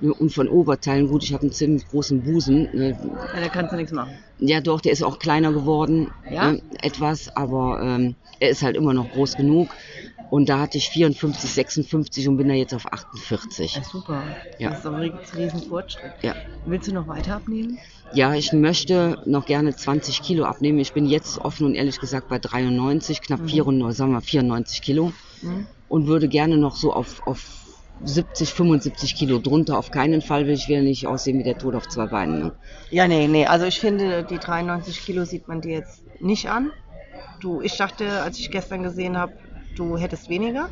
Ne? 0.00 0.12
Und 0.12 0.32
von 0.32 0.48
Oberteilen, 0.48 1.08
gut, 1.08 1.24
ich 1.24 1.32
habe 1.32 1.42
einen 1.42 1.52
ziemlich 1.52 1.88
großen 1.88 2.22
Busen. 2.22 2.68
Ne? 2.72 2.96
Ja, 3.34 3.40
da 3.40 3.48
kannst 3.48 3.72
du 3.72 3.76
nichts 3.76 3.92
machen. 3.92 4.12
Ja, 4.38 4.60
doch, 4.60 4.80
der 4.80 4.92
ist 4.92 5.02
auch 5.02 5.18
kleiner 5.18 5.52
geworden, 5.52 6.08
Ja? 6.30 6.52
ne? 6.52 6.62
etwas, 6.82 7.34
aber 7.36 7.80
ähm, 7.82 8.16
er 8.40 8.50
ist 8.50 8.62
halt 8.62 8.76
immer 8.76 8.92
noch 8.92 9.10
groß 9.12 9.36
genug. 9.36 9.68
Und 10.30 10.48
da 10.48 10.58
hatte 10.60 10.78
ich 10.78 10.88
54, 10.88 11.50
56 11.50 12.28
und 12.28 12.36
bin 12.36 12.48
da 12.48 12.54
jetzt 12.54 12.74
auf 12.74 12.92
48. 12.92 13.76
Ja, 13.76 13.84
super. 13.84 14.22
Ja. 14.58 14.70
Das 14.70 14.78
ist 14.78 14.84
doch 14.84 14.94
ein 14.94 15.12
riesen 15.36 15.62
Fortschritt. 15.62 16.12
Ja. 16.22 16.34
Willst 16.66 16.88
du 16.88 16.94
noch 16.94 17.06
weiter 17.06 17.36
abnehmen? 17.36 17.78
Ja, 18.12 18.34
ich 18.34 18.52
möchte 18.52 19.18
noch 19.26 19.46
gerne 19.46 19.74
20 19.74 20.22
Kilo 20.22 20.44
abnehmen. 20.44 20.78
Ich 20.78 20.92
bin 20.92 21.06
jetzt 21.06 21.38
offen 21.38 21.66
und 21.66 21.74
ehrlich 21.74 22.00
gesagt 22.00 22.28
bei 22.28 22.38
93, 22.38 23.20
knapp 23.20 23.48
94, 23.48 23.96
sagen 23.96 24.12
wir 24.12 24.20
94 24.20 24.82
Kilo. 24.82 25.12
Mhm. 25.42 25.66
Und 25.88 26.06
würde 26.06 26.28
gerne 26.28 26.56
noch 26.56 26.76
so 26.76 26.92
auf, 26.92 27.26
auf 27.26 27.64
70, 28.02 28.52
75 28.52 29.14
Kilo 29.14 29.38
drunter. 29.38 29.78
Auf 29.78 29.90
keinen 29.90 30.22
Fall 30.22 30.46
will 30.46 30.54
ich 30.54 30.68
wieder 30.68 30.82
nicht 30.82 31.06
aussehen 31.06 31.38
wie 31.38 31.44
der 31.44 31.58
Tod 31.58 31.74
auf 31.74 31.88
zwei 31.88 32.06
Beinen. 32.06 32.40
Ne? 32.40 32.52
Ja, 32.90 33.06
nee, 33.06 33.28
nee. 33.28 33.46
Also 33.46 33.66
ich 33.66 33.80
finde, 33.80 34.24
die 34.24 34.38
93 34.38 35.04
Kilo 35.04 35.24
sieht 35.24 35.48
man 35.48 35.60
dir 35.60 35.72
jetzt 35.72 36.02
nicht 36.20 36.48
an. 36.48 36.72
Du, 37.40 37.60
ich 37.60 37.76
dachte, 37.76 38.22
als 38.22 38.38
ich 38.38 38.50
gestern 38.50 38.82
gesehen 38.82 39.16
habe, 39.16 39.34
du 39.74 39.96
hättest 39.96 40.28
weniger. 40.28 40.68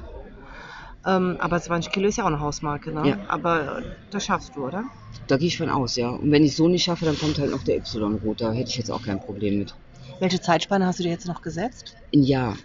Ähm, 1.05 1.37
aber 1.41 1.61
20 1.61 1.93
Kilo 1.93 2.09
ist 2.09 2.19
ja 2.19 2.25
auch 2.25 2.29
eine 2.29 2.41
Hausmarke, 2.41 2.93
ne? 2.93 3.09
Ja. 3.09 3.17
Aber 3.29 3.79
äh, 3.79 3.83
das 4.11 4.25
schaffst 4.25 4.55
du, 4.55 4.67
oder? 4.67 4.85
Da 5.27 5.37
gehe 5.37 5.49
ich 5.49 5.59
von 5.59 5.69
aus, 5.69 5.97
ja. 5.97 6.11
Und 6.11 6.31
wenn 6.31 6.45
ich 6.45 6.55
so 6.55 6.69
nicht 6.69 6.85
schaffe, 6.85 7.05
dann 7.05 7.19
kommt 7.19 7.39
halt 7.39 7.51
noch 7.51 7.65
der 7.65 7.77
Y-Rot. 7.77 8.41
Da 8.41 8.53
hätte 8.53 8.71
ich 8.71 8.77
jetzt 8.77 8.91
auch 8.91 9.03
kein 9.03 9.21
Problem 9.21 9.59
mit. 9.59 9.75
Welche 10.21 10.41
Zeitspanne 10.41 10.87
hast 10.87 11.01
du 11.01 11.03
dir 11.03 11.11
jetzt 11.11 11.27
noch 11.27 11.43
gesetzt? 11.43 11.97
Ein 12.15 12.23
Jahr. 12.23 12.57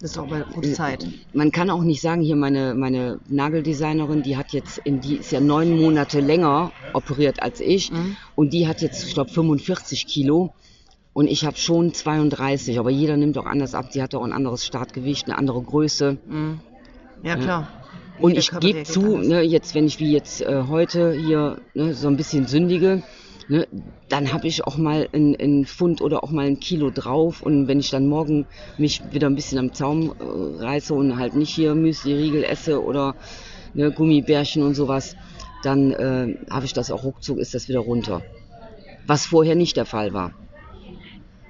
Das 0.00 0.10
ist 0.10 0.18
auch 0.18 0.30
eine 0.30 0.44
gute 0.44 0.72
Zeit. 0.72 1.06
Man 1.32 1.52
kann 1.52 1.70
auch 1.70 1.82
nicht 1.82 2.02
sagen, 2.02 2.20
hier 2.20 2.36
meine, 2.36 2.74
meine 2.74 3.18
Nageldesignerin, 3.28 4.22
die 4.22 4.36
hat 4.36 4.52
jetzt, 4.52 4.78
in, 4.78 5.00
die 5.00 5.16
ist 5.16 5.32
ja 5.32 5.40
neun 5.40 5.80
Monate 5.80 6.20
länger 6.20 6.72
operiert 6.92 7.42
als 7.42 7.60
ich. 7.60 7.92
Mhm. 7.92 8.16
Und 8.34 8.52
die 8.52 8.68
hat 8.68 8.82
jetzt, 8.82 9.06
ich 9.06 9.14
glaube, 9.14 9.30
45 9.30 10.06
Kilo. 10.06 10.52
Und 11.16 11.28
ich 11.28 11.46
habe 11.46 11.56
schon 11.56 11.94
32. 11.94 12.78
Aber 12.78 12.90
jeder 12.90 13.16
nimmt 13.16 13.38
auch 13.38 13.46
anders 13.46 13.74
ab. 13.74 13.88
Die 13.90 14.02
hat 14.02 14.14
auch 14.14 14.22
ein 14.22 14.34
anderes 14.34 14.66
Startgewicht, 14.66 15.26
eine 15.26 15.38
andere 15.38 15.62
Größe. 15.62 16.18
Mhm. 16.26 16.60
Ja, 17.22 17.36
klar. 17.36 17.68
Und 18.18 18.32
Jeder 18.32 18.40
ich 18.40 18.60
gebe 18.60 18.82
zu, 18.82 19.16
ne, 19.16 19.40
jetzt 19.40 19.74
wenn 19.74 19.86
ich 19.86 19.98
wie 19.98 20.12
jetzt 20.12 20.42
äh, 20.42 20.64
heute 20.68 21.14
hier 21.14 21.56
ne, 21.72 21.94
so 21.94 22.08
ein 22.08 22.18
bisschen 22.18 22.46
sündige, 22.46 23.02
ne, 23.48 23.66
dann 24.10 24.30
habe 24.30 24.46
ich 24.46 24.66
auch 24.66 24.76
mal 24.76 25.08
ein, 25.14 25.34
ein 25.40 25.64
Pfund 25.64 26.02
oder 26.02 26.22
auch 26.22 26.30
mal 26.30 26.44
ein 26.44 26.60
Kilo 26.60 26.90
drauf. 26.90 27.40
Und 27.40 27.66
wenn 27.66 27.80
ich 27.80 27.88
dann 27.88 28.08
morgen 28.08 28.44
mich 28.76 29.00
wieder 29.10 29.30
ein 29.30 29.36
bisschen 29.36 29.58
am 29.58 29.72
Zaum 29.72 30.12
äh, 30.20 30.62
reiße 30.62 30.92
und 30.92 31.18
halt 31.18 31.34
nicht 31.34 31.54
hier 31.54 31.74
Müsli-Riegel 31.74 32.44
esse 32.44 32.84
oder 32.84 33.14
ne, 33.72 33.90
Gummibärchen 33.90 34.62
und 34.62 34.74
sowas, 34.74 35.16
dann 35.62 35.92
äh, 35.92 36.36
habe 36.50 36.66
ich 36.66 36.74
das 36.74 36.90
auch 36.90 37.04
ruckzuck, 37.04 37.38
ist 37.38 37.54
das 37.54 37.70
wieder 37.70 37.80
runter. 37.80 38.20
Was 39.06 39.24
vorher 39.24 39.54
nicht 39.54 39.78
der 39.78 39.86
Fall 39.86 40.12
war. 40.12 40.34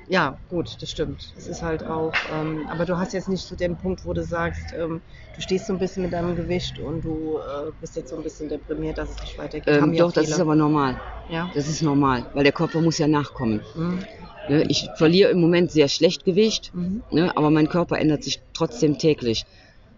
Ja, 0.09 0.39
gut, 0.49 0.77
das 0.81 0.91
stimmt. 0.91 1.33
Es 1.37 1.47
ist 1.49 1.63
halt 1.63 1.85
auch, 1.85 2.13
ähm, 2.31 2.67
aber 2.69 2.85
du 2.85 2.97
hast 2.97 3.13
jetzt 3.13 3.29
nicht 3.29 3.47
so 3.47 3.57
den 3.57 3.77
Punkt, 3.77 4.05
wo 4.05 4.13
du 4.13 4.23
sagst, 4.23 4.73
ähm, 4.73 5.03
du 5.35 5.41
stehst 5.41 5.67
so 5.67 5.73
ein 5.73 5.79
bisschen 5.79 6.03
mit 6.05 6.13
deinem 6.13 6.37
Gewicht 6.37 6.79
und 6.79 7.03
du 7.05 7.39
äh, 7.39 7.73
bist 7.81 7.97
jetzt 7.97 8.11
so 8.11 8.17
ein 8.17 8.23
bisschen 8.23 8.49
deprimiert, 8.49 8.99
dass 8.99 9.11
es 9.11 9.21
nicht 9.21 9.37
weitergeht. 9.37 9.67
Ähm, 9.67 9.93
ja 9.95 10.05
doch, 10.05 10.13
das 10.13 10.29
ist 10.29 10.39
aber 10.41 10.55
normal. 10.55 11.01
ja. 11.29 11.51
Das 11.55 11.67
ist 11.67 11.83
normal, 11.83 12.27
weil 12.35 12.45
der 12.45 12.53
Körper 12.53 12.81
muss 12.81 12.99
ja 12.99 13.09
nachkommen. 13.09 13.65
Mhm. 13.75 14.07
Ne, 14.49 14.63
ich 14.69 14.89
verliere 14.95 15.31
im 15.31 15.41
Moment 15.41 15.73
sehr 15.73 15.89
schlecht 15.89 16.25
Gewicht, 16.25 16.71
Mhm. 16.73 17.03
ne, 17.11 17.37
aber 17.37 17.51
mein 17.51 17.69
Körper 17.69 17.99
ändert 17.99 18.23
sich 18.23 18.41
trotzdem 18.55 18.99
täglich. 18.99 19.45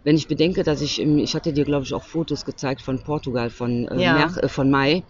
Wenn 0.05 0.17
ich 0.17 0.27
bedenke, 0.27 0.63
dass 0.63 0.81
ich, 0.81 1.01
im, 1.01 1.19
ich 1.19 1.35
hatte 1.35 1.53
dir 1.53 1.65
glaube 1.65 1.85
ich 1.85 1.93
auch 1.93 2.05
Fotos 2.05 2.47
gezeigt 2.47 2.81
von 2.81 3.03
Portugal, 3.03 3.51
von, 3.51 3.87
äh, 3.89 4.01
Ja. 4.03 4.15
März, 4.15 4.39
äh, 4.39 4.49
von 4.49 4.71
Mai, 4.71 5.05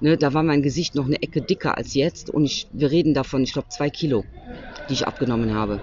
ne, 0.00 0.16
da 0.16 0.34
war 0.34 0.42
mein 0.42 0.62
Gesicht 0.62 0.94
noch 0.94 1.06
eine 1.06 1.22
Ecke 1.22 1.40
dicker 1.42 1.76
als 1.76 1.94
jetzt 1.94 2.30
und 2.30 2.44
ich, 2.44 2.66
wir 2.72 2.90
reden 2.90 3.14
davon, 3.14 3.42
ich 3.42 3.52
glaube 3.52 3.68
zwei 3.68 3.90
Kilo, 3.90 4.24
die 4.88 4.94
ich 4.94 5.06
abgenommen 5.06 5.54
habe. 5.54 5.80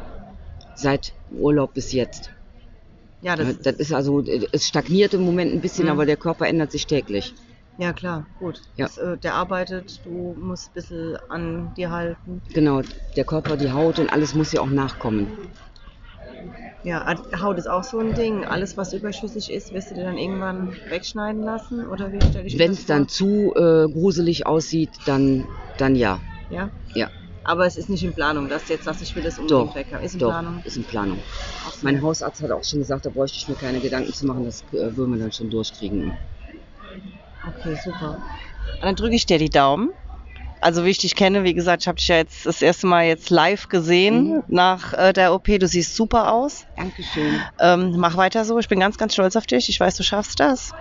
Seit 0.75 1.13
Urlaub 1.31 1.73
bis 1.73 1.91
jetzt. 1.91 2.31
Ja, 3.21 3.35
das, 3.35 3.47
Ne, 3.47 3.57
das 3.63 3.75
ist 3.75 3.93
also, 3.93 4.23
es 4.51 4.67
stagniert 4.67 5.13
im 5.13 5.21
Moment 5.21 5.53
ein 5.53 5.61
bisschen, 5.61 5.85
Mhm. 5.85 5.91
aber 5.91 6.05
der 6.05 6.17
Körper 6.17 6.47
ändert 6.47 6.71
sich 6.71 6.87
täglich. 6.87 7.33
ja 7.77 7.93
klar, 7.93 8.27
gut. 8.39 8.61
Ja. 8.77 8.85
Das, 8.85 8.97
äh, 8.97 9.17
der 9.17 9.35
arbeitet, 9.35 9.99
du 10.03 10.35
musst 10.39 10.69
ein 10.69 10.73
bisschen 10.73 11.17
an 11.29 11.73
dir 11.75 11.91
halten. 11.91 12.41
Genau, 12.53 12.81
der 13.15 13.23
Körper, 13.23 13.57
die 13.57 13.71
Haut 13.71 13.99
und 13.99 14.11
alles 14.11 14.33
muss 14.33 14.51
ja 14.51 14.61
auch 14.61 14.69
nachkommen. 14.69 15.27
Ja, 16.83 17.15
Haut 17.41 17.57
ist 17.59 17.69
auch 17.69 17.83
so 17.83 17.99
ein 17.99 18.13
Ding. 18.15 18.43
Alles, 18.45 18.75
was 18.75 18.93
überschüssig 18.93 19.51
ist, 19.51 19.71
wirst 19.71 19.91
du 19.91 19.95
dir 19.95 20.03
dann 20.03 20.17
irgendwann 20.17 20.75
wegschneiden 20.89 21.43
lassen? 21.43 21.85
Oder 21.87 22.11
wie 22.11 22.21
stelle 22.21 22.47
ich 22.47 22.57
Wenn 22.57 22.71
es 22.71 22.85
dann 22.85 23.07
zu 23.07 23.53
äh, 23.55 23.87
gruselig 23.87 24.47
aussieht, 24.47 24.89
dann, 25.05 25.47
dann 25.77 25.95
ja. 25.95 26.21
Ja? 26.49 26.71
Ja. 26.93 27.09
Aber 27.43 27.65
es 27.65 27.75
ist 27.77 27.89
nicht 27.89 28.03
in 28.03 28.13
Planung, 28.13 28.49
dass 28.49 28.65
du 28.65 28.73
jetzt 28.73 28.85
sagst, 28.85 29.01
ich 29.01 29.15
will 29.15 29.23
das 29.23 29.37
unbedingt 29.37 29.69
Doch, 29.69 29.75
weg 29.75 29.91
haben. 29.91 30.03
Ist 30.03 30.13
in 30.13 30.19
doch, 30.19 30.29
Planung. 30.29 30.61
ist 30.63 30.77
in 30.77 30.83
Planung. 30.85 31.23
So. 31.71 31.85
Mein 31.85 32.01
Hausarzt 32.01 32.41
hat 32.41 32.51
auch 32.51 32.63
schon 32.63 32.79
gesagt, 32.79 33.05
da 33.05 33.09
bräuchte 33.09 33.37
ich 33.37 33.47
mir 33.47 33.55
keine 33.55 33.79
Gedanken 33.79 34.13
zu 34.13 34.25
machen, 34.25 34.45
das 34.45 34.61
äh, 34.71 34.95
würden 34.95 35.11
wir 35.11 35.19
dann 35.19 35.31
schon 35.31 35.49
durchkriegen. 35.49 36.17
Okay, 37.47 37.75
super. 37.75 38.19
Dann 38.79 38.95
drücke 38.95 39.15
ich 39.15 39.25
dir 39.25 39.37
die 39.37 39.49
Daumen. 39.49 39.89
Also 40.61 40.85
wie 40.85 40.89
ich 40.91 40.99
dich 40.99 41.15
kenne, 41.15 41.43
wie 41.43 41.55
gesagt, 41.55 41.81
ich 41.83 41.87
habe 41.87 41.97
dich 41.97 42.07
ja 42.07 42.17
jetzt 42.17 42.45
das 42.45 42.61
erste 42.61 42.85
Mal 42.85 43.05
jetzt 43.05 43.29
live 43.31 43.67
gesehen 43.67 44.35
Mhm. 44.35 44.43
nach 44.47 44.93
äh, 44.93 45.11
der 45.11 45.33
OP. 45.33 45.45
Du 45.59 45.67
siehst 45.67 45.95
super 45.95 46.31
aus. 46.31 46.65
Dankeschön. 46.77 47.41
Ähm, 47.59 47.95
mach 47.97 48.15
weiter 48.15 48.45
so. 48.45 48.59
Ich 48.59 48.67
bin 48.67 48.79
ganz, 48.79 48.97
ganz 48.97 49.13
stolz 49.13 49.35
auf 49.35 49.47
dich. 49.47 49.69
Ich 49.69 49.79
weiß, 49.79 49.95
du 49.95 50.03
schaffst 50.03 50.39
das. 50.39 50.71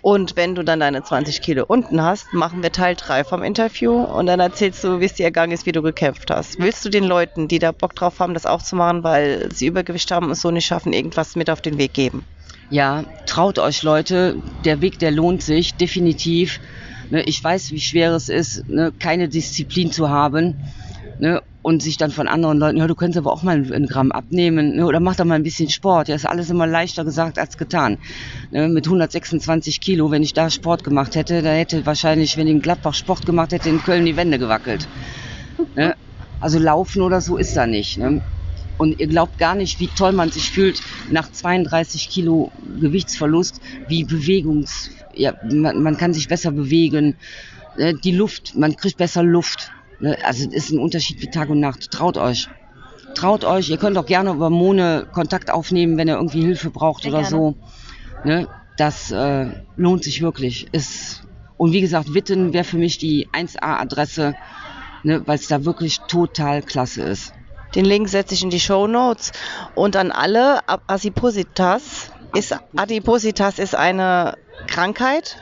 Und 0.00 0.36
wenn 0.36 0.54
du 0.54 0.62
dann 0.62 0.80
deine 0.80 1.02
20 1.02 1.42
Kilo 1.42 1.64
unten 1.68 2.02
hast, 2.02 2.32
machen 2.32 2.62
wir 2.62 2.72
Teil 2.72 2.96
3 2.96 3.24
vom 3.24 3.42
Interview 3.42 3.92
und 3.92 4.26
dann 4.26 4.40
erzählst 4.40 4.82
du, 4.84 5.00
wie 5.00 5.04
es 5.04 5.14
dir 5.14 5.24
ergangen 5.24 5.52
ist, 5.52 5.66
wie 5.66 5.72
du 5.72 5.82
gekämpft 5.82 6.30
hast. 6.30 6.58
Willst 6.58 6.84
du 6.84 6.88
den 6.88 7.04
Leuten, 7.04 7.46
die 7.46 7.58
da 7.58 7.72
Bock 7.72 7.94
drauf 7.94 8.18
haben, 8.20 8.32
das 8.34 8.46
auch 8.46 8.62
zu 8.62 8.74
machen, 8.74 9.04
weil 9.04 9.50
sie 9.52 9.66
Übergewicht 9.66 10.10
haben 10.10 10.26
und 10.26 10.32
es 10.32 10.40
so 10.40 10.50
nicht 10.50 10.66
schaffen, 10.66 10.92
irgendwas 10.94 11.36
mit 11.36 11.50
auf 11.50 11.60
den 11.60 11.76
Weg 11.76 11.92
geben? 11.92 12.24
Ja, 12.70 13.04
traut 13.26 13.58
euch 13.58 13.82
Leute, 13.82 14.36
der 14.64 14.80
Weg, 14.80 14.98
der 14.98 15.10
lohnt 15.12 15.42
sich, 15.42 15.74
definitiv. 15.74 16.58
Ne, 17.10 17.22
ich 17.22 17.42
weiß, 17.42 17.70
wie 17.70 17.80
schwer 17.80 18.12
es 18.12 18.28
ist, 18.28 18.68
ne, 18.68 18.92
keine 18.98 19.28
Disziplin 19.28 19.92
zu 19.92 20.08
haben 20.08 20.56
ne, 21.18 21.40
und 21.62 21.82
sich 21.82 21.96
dann 21.96 22.10
von 22.10 22.28
anderen 22.28 22.58
Leuten, 22.58 22.78
ja, 22.78 22.86
du 22.86 22.94
könntest 22.94 23.18
aber 23.18 23.32
auch 23.32 23.42
mal 23.42 23.56
ein 23.72 23.86
Gramm 23.86 24.12
abnehmen 24.12 24.76
ne, 24.76 24.86
oder 24.86 25.00
mach 25.00 25.16
doch 25.16 25.24
mal 25.24 25.34
ein 25.34 25.42
bisschen 25.42 25.70
Sport. 25.70 26.08
Ja, 26.08 26.14
ist 26.14 26.26
alles 26.26 26.50
immer 26.50 26.66
leichter 26.66 27.04
gesagt 27.04 27.38
als 27.38 27.56
getan. 27.56 27.98
Ne, 28.50 28.68
mit 28.68 28.86
126 28.86 29.80
Kilo, 29.80 30.10
wenn 30.10 30.22
ich 30.22 30.32
da 30.32 30.50
Sport 30.50 30.84
gemacht 30.84 31.14
hätte, 31.14 31.42
da 31.42 31.50
hätte 31.50 31.86
wahrscheinlich, 31.86 32.36
wenn 32.36 32.46
ich 32.46 32.54
in 32.54 32.62
Gladbach 32.62 32.94
Sport 32.94 33.24
gemacht 33.24 33.52
hätte, 33.52 33.68
in 33.68 33.82
Köln 33.82 34.04
die 34.04 34.16
Wände 34.16 34.38
gewackelt. 34.38 34.88
Ne? 35.74 35.94
Also 36.40 36.58
laufen 36.58 37.02
oder 37.02 37.20
so 37.20 37.36
ist 37.36 37.56
da 37.56 37.66
nicht. 37.66 37.98
Ne? 37.98 38.22
Und 38.78 39.00
ihr 39.00 39.06
glaubt 39.06 39.38
gar 39.38 39.54
nicht, 39.54 39.80
wie 39.80 39.88
toll 39.88 40.12
man 40.12 40.30
sich 40.30 40.50
fühlt 40.50 40.82
nach 41.10 41.30
32 41.30 42.08
Kilo 42.08 42.52
Gewichtsverlust, 42.80 43.60
wie 43.88 44.04
Bewegungs, 44.04 44.90
ja, 45.14 45.34
man, 45.50 45.82
man 45.82 45.96
kann 45.96 46.12
sich 46.12 46.28
besser 46.28 46.50
bewegen, 46.50 47.16
ne, 47.78 47.94
die 47.94 48.12
Luft, 48.12 48.54
man 48.56 48.76
kriegt 48.76 48.98
besser 48.98 49.22
Luft. 49.22 49.70
Ne? 50.00 50.16
Also 50.24 50.48
es 50.48 50.54
ist 50.54 50.72
ein 50.72 50.78
Unterschied 50.78 51.22
wie 51.22 51.30
Tag 51.30 51.48
und 51.48 51.60
Nacht. 51.60 51.90
Traut 51.90 52.18
euch. 52.18 52.48
Traut 53.14 53.44
euch. 53.44 53.70
Ihr 53.70 53.78
könnt 53.78 53.96
auch 53.96 54.06
gerne 54.06 54.30
über 54.30 54.50
Mone 54.50 55.06
Kontakt 55.10 55.50
aufnehmen, 55.50 55.96
wenn 55.96 56.08
ihr 56.08 56.16
irgendwie 56.16 56.42
Hilfe 56.42 56.70
braucht 56.70 57.02
Sehr 57.02 57.12
oder 57.12 57.22
gerne. 57.22 57.36
so. 57.36 57.54
Ne? 58.24 58.48
Das 58.76 59.10
äh, 59.10 59.46
lohnt 59.76 60.04
sich 60.04 60.20
wirklich. 60.20 60.68
Ist, 60.72 61.22
und 61.56 61.72
wie 61.72 61.80
gesagt, 61.80 62.12
Witten 62.12 62.52
wäre 62.52 62.64
für 62.64 62.76
mich 62.76 62.98
die 62.98 63.28
1A-Adresse, 63.28 64.34
ne, 65.02 65.22
weil 65.26 65.36
es 65.36 65.48
da 65.48 65.64
wirklich 65.64 66.00
total 66.08 66.60
klasse 66.62 67.02
ist. 67.02 67.32
Den 67.76 67.84
Link 67.84 68.08
setze 68.08 68.34
ich 68.34 68.42
in 68.42 68.50
die 68.50 68.58
Show 68.58 68.86
Notes. 68.86 69.32
Und 69.74 69.96
an 69.96 70.10
alle, 70.10 70.60
Adipositas 70.86 72.10
ist, 72.34 72.56
Adipositas 72.74 73.58
ist 73.58 73.74
eine 73.74 74.36
Krankheit. 74.66 75.36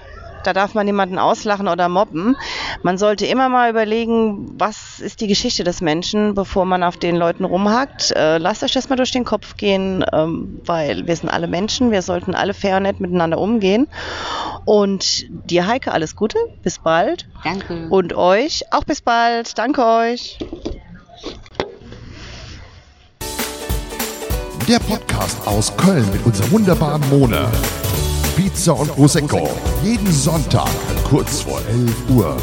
Da 0.44 0.52
darf 0.52 0.74
man 0.74 0.84
niemanden 0.84 1.18
auslachen 1.18 1.68
oder 1.68 1.88
mobben. 1.88 2.36
Man 2.82 2.98
sollte 2.98 3.24
immer 3.24 3.48
mal 3.48 3.70
überlegen, 3.70 4.52
was 4.58 5.00
ist 5.00 5.22
die 5.22 5.26
Geschichte 5.26 5.64
des 5.64 5.80
Menschen, 5.80 6.34
bevor 6.34 6.66
man 6.66 6.82
auf 6.82 6.98
den 6.98 7.16
Leuten 7.16 7.44
rumhackt. 7.44 8.10
Äh, 8.10 8.36
lasst 8.36 8.62
euch 8.62 8.72
das 8.72 8.90
mal 8.90 8.96
durch 8.96 9.10
den 9.10 9.24
Kopf 9.24 9.56
gehen, 9.56 10.04
ähm, 10.12 10.60
weil 10.66 11.06
wir 11.06 11.16
sind 11.16 11.30
alle 11.30 11.46
Menschen. 11.46 11.90
Wir 11.90 12.02
sollten 12.02 12.34
alle 12.34 12.52
fair 12.52 12.76
und 12.76 12.82
nett 12.82 13.00
miteinander 13.00 13.38
umgehen. 13.38 13.88
Und 14.66 15.24
dir, 15.50 15.66
Heike, 15.66 15.92
alles 15.92 16.14
Gute. 16.14 16.36
Bis 16.62 16.78
bald. 16.78 17.26
Danke. 17.42 17.86
Und 17.88 18.14
euch 18.14 18.64
auch 18.70 18.84
bis 18.84 19.00
bald. 19.00 19.56
Danke 19.56 19.84
euch. 19.84 20.38
Der 24.68 24.78
Podcast 24.78 25.46
aus 25.46 25.76
Köln 25.76 26.10
mit 26.10 26.24
unserer 26.24 26.50
wunderbaren 26.50 27.02
Mona. 27.10 27.50
Pizza 28.34 28.72
und 28.72 28.90
Prosecco. 28.94 29.50
Jeden 29.82 30.10
Sonntag 30.10 30.70
kurz 31.06 31.42
vor 31.42 31.60
11 31.68 31.94
Uhr. 32.08 32.36